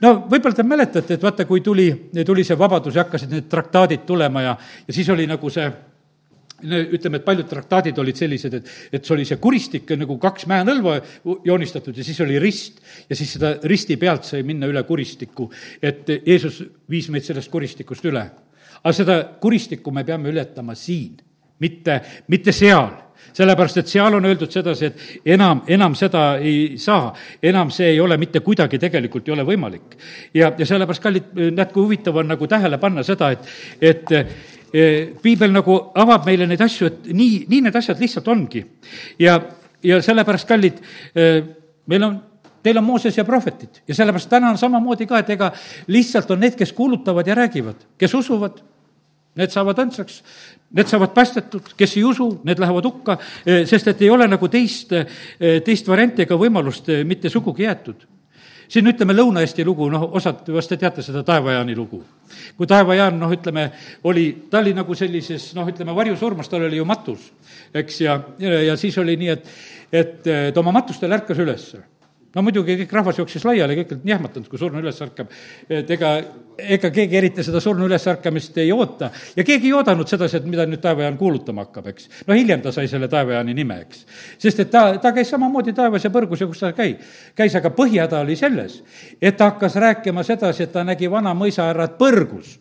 [0.00, 1.88] no võib-olla te mäletate, et vaata, kui tuli,
[2.26, 4.56] tuli see vabadus ja hakkasid need traktaadid tulema ja,
[4.86, 5.66] ja siis oli nagu see
[6.62, 10.96] ütleme, et paljud traktaadid olid sellised, et, et see oli see kuristik nagu kaks mäenõlva
[11.46, 12.82] joonistatud ja siis oli rist.
[13.08, 15.50] ja siis seda risti pealt sai minna üle kuristiku,
[15.82, 18.24] et Jeesus viis meid sellest kuristikust üle.
[18.82, 21.18] aga seda kuristikku me peame ületama siin,
[21.60, 22.90] mitte, mitte seal
[23.38, 28.00] sellepärast, et seal on öeldud sedasi, et enam, enam seda ei saa, enam see ei
[28.00, 29.98] ole mitte kuidagi tegelikult ei ole võimalik.
[30.34, 33.50] ja, ja sellepärast, kallid, näed, kui huvitav on nagu tähele panna seda, et,
[33.80, 34.14] et
[35.22, 38.64] piibel nagu avab meile neid asju, et nii, nii need asjad lihtsalt ongi.
[39.18, 39.38] ja,
[39.82, 40.82] ja sellepärast, kallid,
[41.88, 42.18] meil on
[42.62, 43.82] Teil on Mooses ja prohvetid.
[43.88, 45.52] Ja sellepärast täna on samamoodi ka, et ega
[45.94, 48.58] lihtsalt on need, kes kuulutavad ja räägivad, kes usuvad,
[49.38, 50.18] need saavad õndsaks,
[50.74, 53.16] need saavad päästetud, kes ei usu, need lähevad hukka,
[53.46, 54.92] sest et ei ole nagu teist,
[55.38, 58.04] teist varianti ega võimalust mitte sugugi jäetud
[58.68, 62.02] siin ütleme Lõuna-Eesti lugu, noh, osad vast te teate seda Taevajaani lugu.
[62.56, 63.70] kui Taevajaan, noh, ütleme,
[64.04, 67.30] oli, ta oli nagu sellises, noh, ütleme, varjusurmas, tal oli ju matus,
[67.74, 69.54] eks, ja, ja, ja siis oli nii, et,
[69.92, 71.80] et ta oma matustel ärkas ülesse
[72.34, 75.30] no muidugi kõik rahvas jooksis laiali, kõik olid jahmatanud, kui surnu üles ärkab.
[75.68, 76.10] et ega,
[76.76, 80.66] ega keegi eriti seda surnu ülesärkamist ei oota ja keegi ei oodanud sedasi, et mida
[80.68, 82.08] nüüd taevajaan kuulutama hakkab, eks.
[82.26, 84.04] no hiljem ta sai selle taevajaani nime, eks.
[84.38, 86.98] sest et ta, ta käis samamoodi taevas ja põrgus ja kus ta käi-,
[87.34, 88.82] käis, aga põhihäda oli selles,
[89.20, 92.58] et ta hakkas rääkima sedasi, et ta nägi vana mõisahärrat põrgus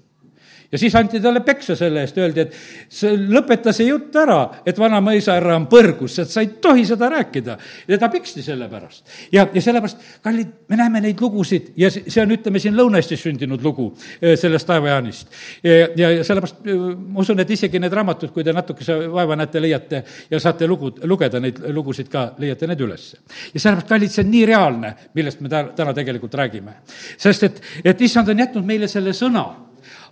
[0.71, 2.55] ja siis anti talle peksa selle eest, öeldi, et
[2.89, 7.09] see, lõpeta see jutt ära, et vana mõisahärra on põrgus, et sa ei tohi seda
[7.11, 7.57] rääkida.
[7.87, 9.05] ja ta peksti selle pärast.
[9.31, 13.63] ja, ja sellepärast, kallid, me näeme neid lugusid ja see on, ütleme siin Lõuna-Eestis sündinud
[13.63, 13.89] lugu
[14.21, 15.27] eh, sellest taevajaanist.
[15.63, 19.37] ja, ja, ja sellepärast eh, ma usun, et isegi need raamatud, kui te natukese vaeva
[19.39, 23.13] näete, leiate ja saate lugu, lugeda neid lugusid ka, leiate need üles.
[23.53, 26.81] ja sellepärast, kallid, see on nii reaalne, millest me täna tegelikult räägime.
[27.17, 29.66] sest et, et issand on jätnud meile selle sõna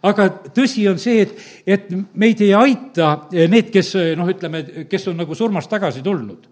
[0.06, 5.20] aga tõsi on see, et, et meid ei aita need, kes noh, ütleme, kes on
[5.24, 6.50] nagu surmast tagasi tulnud.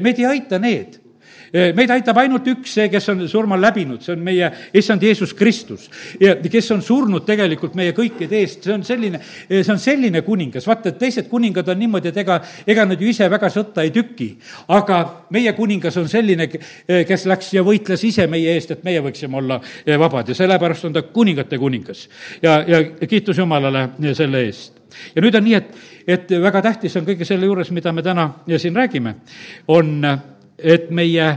[0.00, 1.01] meid ei aita need
[1.52, 4.48] meid aitab ainult üks, see, kes on surma läbinud, see on meie
[4.78, 5.88] issand Jeesus Kristus.
[6.20, 10.66] ja kes on surnud tegelikult meie kõikide eest, see on selline, see on selline kuningas,
[10.68, 13.92] vaata, et teised kuningad on niimoodi, et ega, ega nad ju ise väga sõtta ei
[13.94, 14.30] tüki.
[14.72, 15.00] aga
[15.30, 19.60] meie kuningas on selline, kes läks ja võitles ise meie eest, et meie võiksime olla
[19.98, 22.08] vabad ja sellepärast on ta kuningate kuningas.
[22.42, 24.80] ja, ja kiitus Jumalale selle eest
[25.14, 25.72] ja nüüd on nii, et,
[26.06, 29.14] et väga tähtis on kõige selle juures, mida me täna siin räägime,
[29.68, 30.04] on
[30.58, 31.28] et meie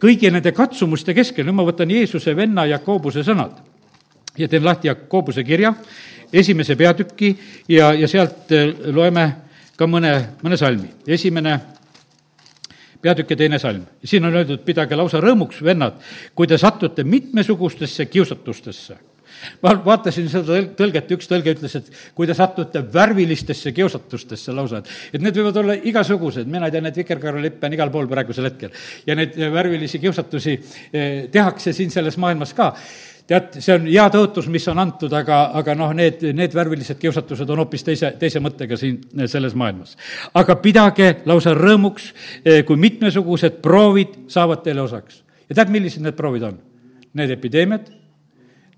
[0.00, 3.58] kõigi nende katsumuste keskel, nüüd ma võtan Jeesuse venna Jakobuse sõnad
[4.38, 5.74] ja teen lahti Jakobuse kirja,
[6.32, 7.34] esimese peatüki
[7.68, 9.26] ja, ja sealt äh, loeme
[9.76, 10.88] ka mõne, mõne salmi.
[11.06, 11.58] esimene
[13.02, 13.86] peatükk ja teine salm.
[14.04, 16.00] siin on öeldud, pidage lausa rõõmuks, vennad,
[16.34, 18.96] kui te satute mitmesugustesse kiusatustesse
[19.62, 24.90] ma vaatasin seda tõlget, üks tõlge ütles, et kui te satute värvilistesse kiusatustesse lausa, et,
[25.14, 28.74] et need võivad olla igasugused, mina tean, et vikerkaarelippe on igal pool praegusel hetkel.
[29.06, 32.72] ja neid värvilisi kiusatusi eh, tehakse siin selles maailmas ka
[33.30, 37.50] tead, see on hea tõotus, mis on antud, aga, aga noh, need, need värvilised kiusatused
[37.52, 39.96] on hoopis teise, teise mõttega siin eh, selles maailmas.
[40.34, 42.10] aga pidage lausa rõõmuks,
[42.44, 45.22] eh, kui mitmesugused proovid saavad teile osaks.
[45.48, 46.60] ja tead, millised need proovid on?
[47.14, 47.88] Need epideemiad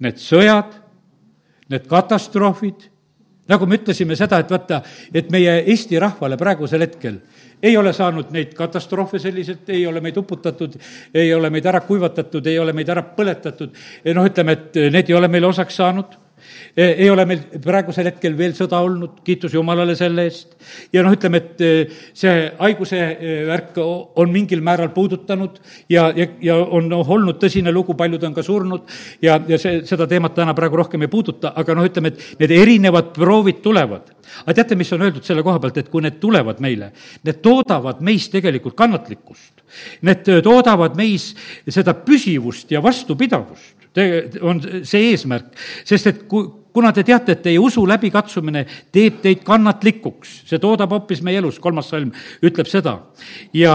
[0.02, 0.74] need sõjad,
[1.72, 2.88] need katastroofid,
[3.50, 4.82] nagu me ütlesime seda, et vaata,
[5.14, 7.20] et meie Eesti rahvale praegusel hetkel
[7.62, 10.74] ei ole saanud neid katastroofe selliselt, ei ole meid uputatud,
[11.14, 13.76] ei ole meid ära kuivatatud, ei ole meid ära põletatud,
[14.16, 16.18] noh, ütleme, et need ei ole meile osaks saanud
[16.76, 20.54] ei ole meil praegusel hetkel veel sõda olnud, kiitus Jumalale selle eest.
[20.92, 21.72] ja noh, ütleme, et e,
[22.16, 25.58] see haiguse e, värk on mingil määral puudutanud
[25.92, 28.88] ja, ja, ja on noh, olnud tõsine lugu, paljud on ka surnud
[29.22, 32.56] ja, ja see, seda teemat täna praegu rohkem ei puuduta, aga noh, ütleme, et need
[32.56, 34.14] erinevad proovid tulevad.
[34.46, 36.92] aga teate, mis on öeldud selle koha pealt, et kui need tulevad meile,
[37.26, 39.60] need toodavad meis tegelikult kannatlikkust.
[40.04, 41.30] Need toodavad meis
[41.68, 43.81] seda püsivust ja vastupidavust
[44.40, 45.52] on see eesmärk,
[45.84, 48.64] sest et kui, kuna te teate, et teie usu läbikatsumine
[48.94, 52.12] teeb teid kannatlikuks, see toodab hoopis meie elus, kolmas salm
[52.44, 52.98] ütleb seda.
[53.52, 53.74] ja,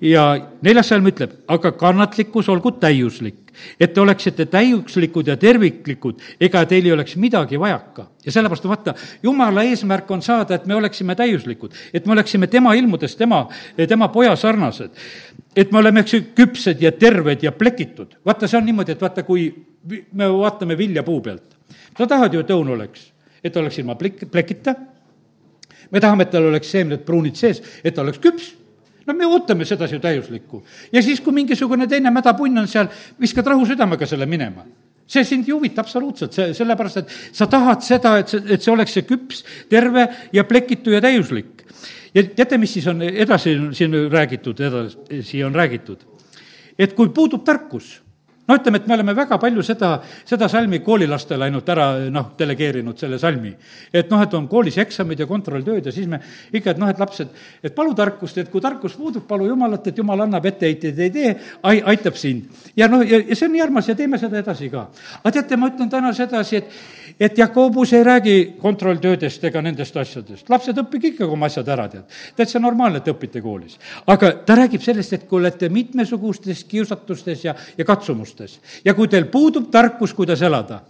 [0.00, 0.24] ja
[0.64, 3.39] neljas salm ütleb, aga kannatlikkus olgu täiuslik,
[3.80, 8.06] et te oleksite täiuslikud ja terviklikud, ega teil ei oleks midagi vajaka.
[8.26, 12.74] ja sellepärast vaata, jumala eesmärk on saada, et me oleksime täiuslikud, et me oleksime tema
[12.74, 13.48] ilmudes tema,
[13.88, 14.90] tema poja sarnased.
[15.56, 18.16] et me oleme, küpsed ja terved ja plekitud.
[18.26, 19.54] vaata, see on niimoodi, et vaata, kui
[20.12, 21.60] me vaatame vilja puu pealt
[21.98, 23.10] Nad tahavad ju, et õun oleks,
[23.44, 24.74] et oleks ilma plek-, plekita.
[25.90, 28.54] me tahame, et tal oleks seemned pruunid sees, et ta oleks küps
[29.06, 30.62] no me ootame sedasi ju täiuslikku.
[30.92, 32.90] ja siis, kui mingisugune teine mädapunn on seal,
[33.20, 34.64] viskad rahu südamega selle minema.
[35.10, 38.72] see sind ei huvita absoluutselt, see, sellepärast et sa tahad seda, et see, et see
[38.72, 41.64] oleks see küps, terve ja plekitu ja täiuslik.
[42.14, 46.06] ja teate, mis siis on edasi siin räägitud, edasi on räägitud?
[46.78, 48.00] et kui puudub tarkus
[48.50, 49.92] no ütleme, et me oleme väga palju seda,
[50.26, 53.52] seda salmi koolilastele ainult ära noh, delegeerinud, selle salmi.
[53.92, 56.18] et noh, et on koolis eksamid ja kontrolltööd ja siis me
[56.52, 57.30] ikka, et noh, et lapsed,
[57.62, 61.34] et palu tarkust, et kui tarkus puudub, palu Jumalat, et Jumal annab etteheiteid, ei tee,
[61.62, 62.50] aitab sind.
[62.76, 64.88] ja noh, ja, ja see on nii armas ja teeme seda edasi ka.
[65.20, 66.80] aga teate, ma ütlen täna sedasi, et,
[67.28, 70.48] et Jakobus ei räägi kontrolltöödest ega nendest asjadest.
[70.50, 72.20] lapsed, õppige ikkagi oma asjad ära, tead.
[72.36, 73.78] täitsa normaalne, et õpite koolis.
[74.06, 78.60] aga ta räägib sellest, et kui olete mitmesugustes kiusatustes ja, ja katsumustes, mõistes.
[78.84, 80.82] ja kui teil puudub tarkus, kuidas elada,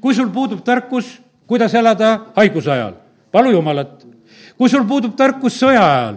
[0.00, 2.94] kui sul puudub tarkus, kuidas elada haiguse ajal,
[3.32, 4.06] palu Jumalat.
[4.58, 6.16] kui sul puudub tarkus sõja ajal,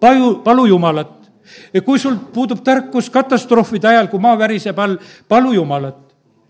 [0.00, 1.30] paju, palu Jumalat.
[1.84, 6.00] kui sul puudub tarkus katastroofide ajal, kui maa väriseb all, palu Jumalat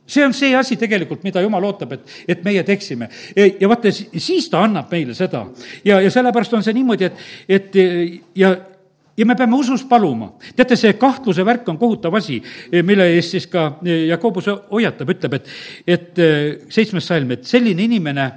[0.06, 3.08] see on see asi tegelikult, mida jumal ootab, et, et meie teeksime.
[3.60, 5.46] ja vaata, siis ta annab meile seda.
[5.84, 7.16] ja, ja sellepärast on see niimoodi, et,
[7.48, 7.76] et
[8.36, 8.54] ja
[9.16, 10.32] ja me peame usus paluma.
[10.56, 12.40] teate, see kahtluse värk on kohutav asi,
[12.82, 15.52] mille eest siis ka Jakobus hoiatab, ütleb, et,
[15.86, 16.24] et
[16.68, 18.30] seitsmes salm, et selline inimene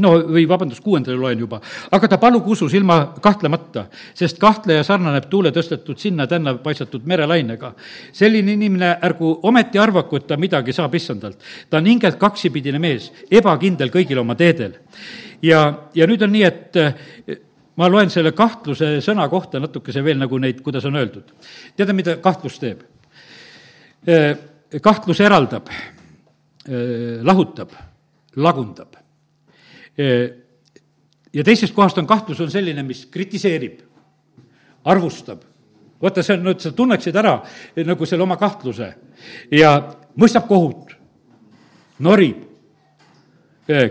[0.00, 1.58] no või vabandust, kuuendale loen juba,
[1.92, 3.86] aga ta palub usus ilma kahtlemata,
[4.16, 7.74] sest kahtleja sarnaneb tuule tõstetud sinna-tänna paisatud merelainega.
[8.12, 11.38] selline inimene ärgu ometi arvaku, et ta midagi saab issandalt.
[11.70, 14.72] ta on hingelt kaksipidine mees, ebakindel kõigil oma teedel.
[15.42, 16.94] ja, ja nüüd on nii, et eh,
[17.76, 21.32] ma loen selle kahtluse sõna kohta natukese veel nagu neid, kuidas on öeldud.
[21.76, 22.82] teate, mida kahtlus teeb?
[24.06, 24.36] Eh,
[24.82, 27.72] kahtlus eraldab, eh, lahutab,
[28.36, 28.96] lagundab
[31.32, 33.80] ja teisest kohast on kahtlus, on selline, mis kritiseerib,
[34.84, 35.42] arvustab.
[36.02, 37.36] vaata, see on, no sa tunneksid ära
[37.86, 38.88] nagu selle oma kahtluse
[39.54, 39.76] ja
[40.18, 40.96] mõistab kohut,
[42.02, 42.40] norib,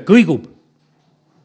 [0.06, 0.50] kõigub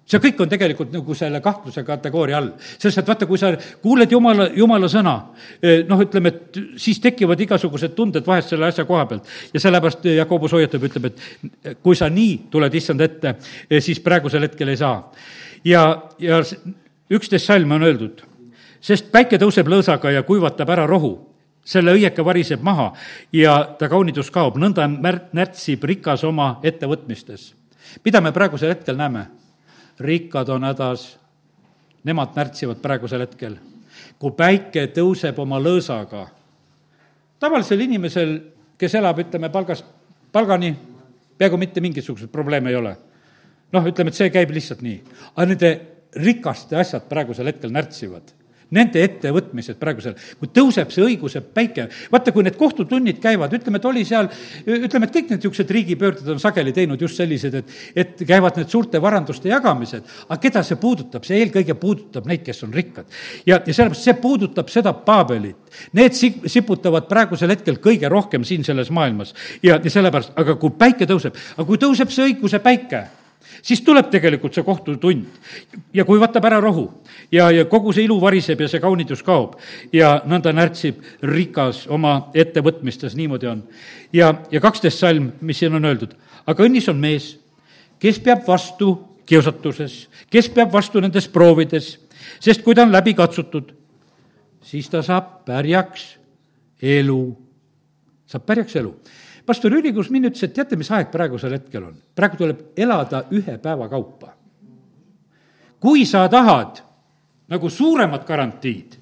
[0.07, 2.53] see kõik on tegelikult nagu selle kahtluse kategooria all.
[2.79, 3.53] sest et vaata, kui sa
[3.83, 5.17] kuuled jumala, jumala sõna,
[5.63, 9.27] eh, noh, ütleme, et siis tekivad igasugused tunded vahest selle asja koha pealt.
[9.53, 13.37] ja sellepärast Jakobus hoiatab, ütleb, et kui sa nii tuled issand ette,
[13.71, 15.11] eh, siis praegusel hetkel ei saa.
[15.65, 16.43] ja, ja
[17.11, 18.23] üksteist salme on öeldud,
[18.81, 21.19] sest päike tõuseb lõõsaga ja kuivatab ära rohu
[21.67, 22.93] selle õieke variseb maha
[23.35, 27.55] ja ta kaunitus kaob, nõnda märt-, närtsib rikas oma ettevõtmistes.
[28.05, 29.27] mida me praegusel hetkel näeme?
[30.01, 31.19] Rikkad on hädas,
[32.05, 33.57] nemad närtsivad praegusel hetkel.
[34.19, 36.27] kui päike tõuseb oma lõõsaga,
[37.41, 38.39] tavalisel inimesel,
[38.79, 39.85] kes elab, ütleme, palgast
[40.33, 40.75] palgani,
[41.39, 42.97] peaaegu mitte mingisuguseid probleeme ei ole.
[43.73, 45.03] noh, ütleme, et see käib lihtsalt nii.
[45.35, 45.71] aga nende
[46.17, 48.36] rikaste asjad praegusel hetkel närtsivad
[48.75, 53.85] Nende ettevõtmised praegusel, kui tõuseb see õiguse päike, vaata, kui need kohtutunnid käivad, ütleme, et
[53.87, 54.27] oli seal,
[54.67, 58.73] ütleme, et kõik need niisugused riigipöörded on sageli teinud just sellised, et, et käivad need
[58.73, 63.07] suurte varanduste jagamised, aga keda see puudutab, see eelkõige puudutab neid, kes on rikkad.
[63.47, 65.79] ja, ja sellepärast see puudutab seda Paabelit.
[65.95, 69.31] Need si-, siputavad praegusel hetkel kõige rohkem siin selles maailmas
[69.62, 73.05] ja, ja sellepärast, aga kui päike tõuseb, aga kui tõuseb see õiguse päike,
[73.63, 75.25] siis tuleb tegelikult see kohtutund.
[75.95, 76.87] Ja kuivatab ära rohu
[77.33, 79.57] ja, ja kogu see ilu variseb ja see kaunitus kaob
[79.93, 83.65] ja nõnda närtsib rikas oma ettevõtmistes, niimoodi on.
[84.13, 86.15] ja, ja kaksteist salm, mis siin on öeldud,
[86.47, 87.35] aga õnnis on mees,
[88.03, 88.95] kes peab vastu
[89.27, 91.97] kiusatuses, kes peab vastu nendes proovides,
[92.41, 93.73] sest kui ta on läbi katsutud,
[94.63, 96.13] siis ta saab pärjaks
[96.83, 97.21] elu,
[98.31, 98.95] saab pärjaks elu
[99.47, 101.97] pastor Jüri Kusmin ütles, et teate, mis aeg praegusel hetkel on?
[102.15, 104.35] praegu tuleb elada ühe päeva kaupa.
[105.81, 106.83] kui sa tahad
[107.49, 108.97] nagu suuremat garantiid,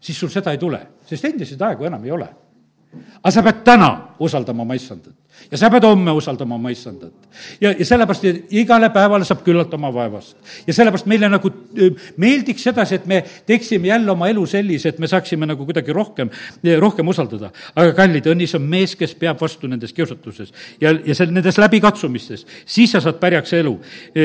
[0.00, 2.28] siis sul seda ei tule, sest endiseid aegu enam ei ole.
[3.22, 7.12] aga sa pead täna usaldama oma issandat ja sa pead homme usaldama oma issandat.
[7.60, 10.36] ja, ja sellepärast igale päevale saab küllalt oma vaevast.
[10.66, 11.50] ja sellepärast meile nagu
[12.16, 16.30] meeldiks sedasi, et me teeksime jälle oma elu sellise, et me saaksime nagu kuidagi rohkem,
[16.80, 17.50] rohkem usaldada.
[17.74, 22.46] aga kallid, õnnis on mees, kes peab vastu nendes kiusatuses ja, ja seal nendes läbikatsumistes.
[22.66, 23.76] siis sa saad pärjaks elu,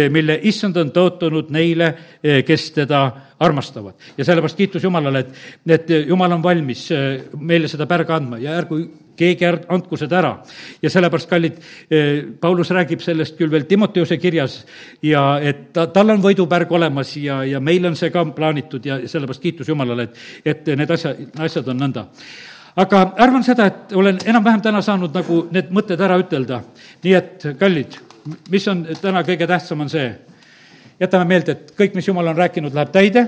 [0.09, 1.93] mille issand on tõotanud neile,
[2.45, 3.03] kes teda
[3.39, 3.93] armastavad.
[4.17, 5.37] ja sellepärast kiitus Jumalale, et,
[5.67, 6.89] et Jumal on valmis
[7.37, 8.81] meile seda pärga andma ja ärgu
[9.19, 10.33] keegi andku seda ära.
[10.81, 11.57] ja sellepärast, kallid,
[11.91, 14.63] eh, Paulus räägib sellest küll veel Timoteuse kirjas
[15.01, 19.01] ja et ta, tal on võidupärg olemas ja, ja meil on see ka plaanitud ja
[19.05, 22.07] sellepärast kiitus Jumalale, et, et need asja, asjad on nõnda
[22.79, 26.61] aga arvan seda, et olen enam-vähem täna saanud nagu need mõtted ära ütelda.
[27.03, 27.97] nii et, kallid,
[28.51, 30.07] mis on täna kõige tähtsam, on see,
[30.99, 33.25] jätame meelde, et kõik, mis Jumal on rääkinud, läheb täide,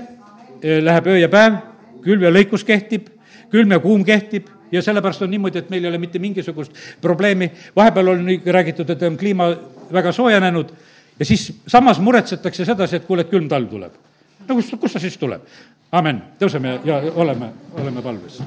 [0.62, 1.58] läheb öö ja päev,
[2.04, 3.08] külv ja lõikus kehtib,
[3.52, 7.50] külm ja kuum kehtib ja sellepärast on niimoodi, et meil ei ole mitte mingisugust probleemi,
[7.76, 9.50] vahepeal on räägitud, et on kliima
[9.92, 10.72] väga soojenenud
[11.18, 13.92] ja siis samas muretsetakse sedasi, et kuule, et külm talv tuleb.
[14.48, 15.42] no kust, kust ta siis tuleb?
[15.92, 18.42] amen, tõuseme ja oleme, oleme palves.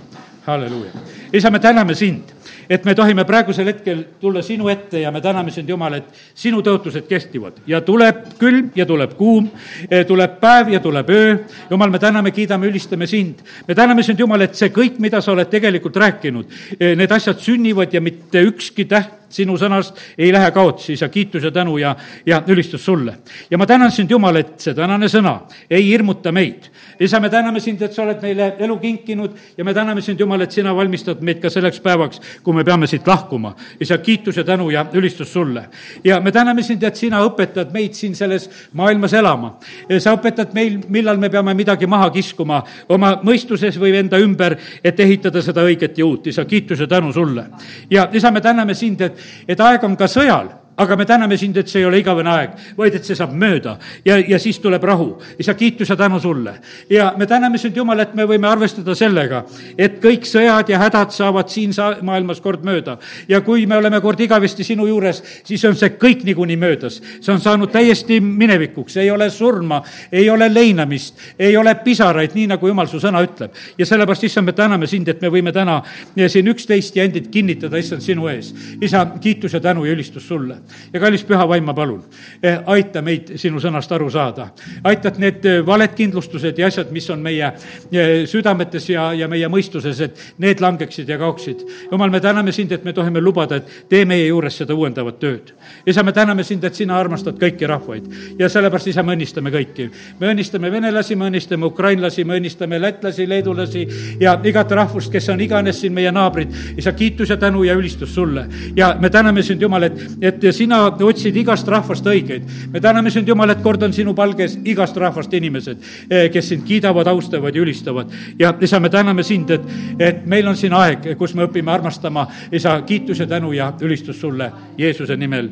[0.46, 0.92] Halleluuja.
[1.34, 2.36] isa, me täname sind
[2.70, 6.62] et me tohime praegusel hetkel tulla sinu ette ja me täname sind, Jumal, et sinu
[6.66, 9.50] tõotused kehtivad ja tuleb külm ja tuleb kuum,
[9.90, 11.36] eh, tuleb päev ja tuleb öö.
[11.70, 13.44] Jumal, me täname, kiidame, ülistame sind.
[13.68, 16.46] me täname sind, Jumal, et see kõik, mida sa oled tegelikult rääkinud,
[16.80, 21.44] eh, need asjad sünnivad ja mitte ükski täht sinu sõnast ei lähe kaotsi, isa, kiitus
[21.44, 23.18] ja tänu ja, ja ülistus sulle.
[23.52, 25.36] ja ma tänan sind, Jumal, et see tänane sõna
[25.70, 26.70] ei hirmuta meid.
[27.00, 30.42] isa, me täname sind, et sa oled meile elu kinkinud ja me täname sind, Jumal,
[30.42, 33.56] et sina valmistad meid ka selleks päevaks, kui me peame siit lahkuma.
[33.80, 35.68] isa, kiitus ja tänu ja ülistus sulle.
[36.04, 39.58] ja me täname sind, et sina õpetad meid siin selles maailmas elama.
[40.00, 45.00] sa õpetad meil, millal me peame midagi maha kiskuma oma mõistuses või enda ümber, et
[45.00, 46.28] ehitada seda õiget ja uut.
[46.28, 47.46] isa, kiitus ja tänu sulle.
[47.90, 51.58] ja isa, me täname sind, et, et aeg on ka sõjal aga me täname sind,
[51.58, 54.84] et see ei ole igavene aeg, vaid et see saab mööda ja, ja siis tuleb
[54.84, 55.16] rahu.
[55.40, 56.56] isa, kiitus ja tänu sulle.
[56.90, 59.44] ja me täname sind, Jumal, et me võime arvestada sellega,
[59.78, 62.98] et kõik sõjad ja hädad saavad siin sa-, maailmas kord mööda.
[63.28, 67.02] ja kui me oleme kord igavesti sinu juures, siis on see kõik niikuinii möödas.
[67.22, 72.48] see on saanud täiesti minevikuks, ei ole surma, ei ole leinamist, ei ole pisaraid, nii
[72.52, 73.56] nagu Jumal su sõna ütleb.
[73.78, 75.82] ja sellepärast, issand, me täname sind, et me võime täna
[76.28, 78.52] siin üksteist ja endid kinnitada, issand, sinu ees.
[78.82, 82.04] isa, kiitus ja tänu ja ülistus sulle ja kallis püha vaim, ma palun,
[82.44, 84.50] eh, aita meid sinu sõnast aru saada.
[84.84, 87.46] aita, et need eh, valed kindlustused ja asjad, mis on meie
[87.92, 91.66] eh, südametes ja, ja meie mõistuses, et need langeksid ja kaoksid.
[91.92, 95.54] jumal, me täname sind, et me tohime lubada, et tee meie juures seda uuendavat tööd.
[95.86, 98.10] isa, me täname sind, et sina armastad kõiki rahvaid
[98.40, 99.90] ja sellepärast, isa, me õnnistame kõiki.
[100.20, 103.88] me õnnistame venelasi, me õnnistame ukrainlasi, me õnnistame lätlasi, leedulasi
[104.20, 106.54] ja igat rahvust, kes on iganes siin meie naabrid.
[106.78, 110.82] isa, kiitus ja tänu ja ülistus sulle ja me täname sind, Jumal, et, et sina
[111.08, 112.44] otsid igast rahvast õigeid.
[112.74, 116.66] me täname sind, Jumal, et kord on sinu palges igast rahvast inimesed, eh, kes sind
[116.68, 118.12] kiidavad, austavad ja ülistavad.
[118.40, 119.62] ja isa, me täname sind, et,
[120.00, 124.22] et meil on siin aeg, kus me õpime armastama, isa, kiitus ja tänu ja ülistus
[124.22, 125.50] sulle Jeesuse nimel,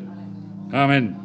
[0.72, 1.23] amin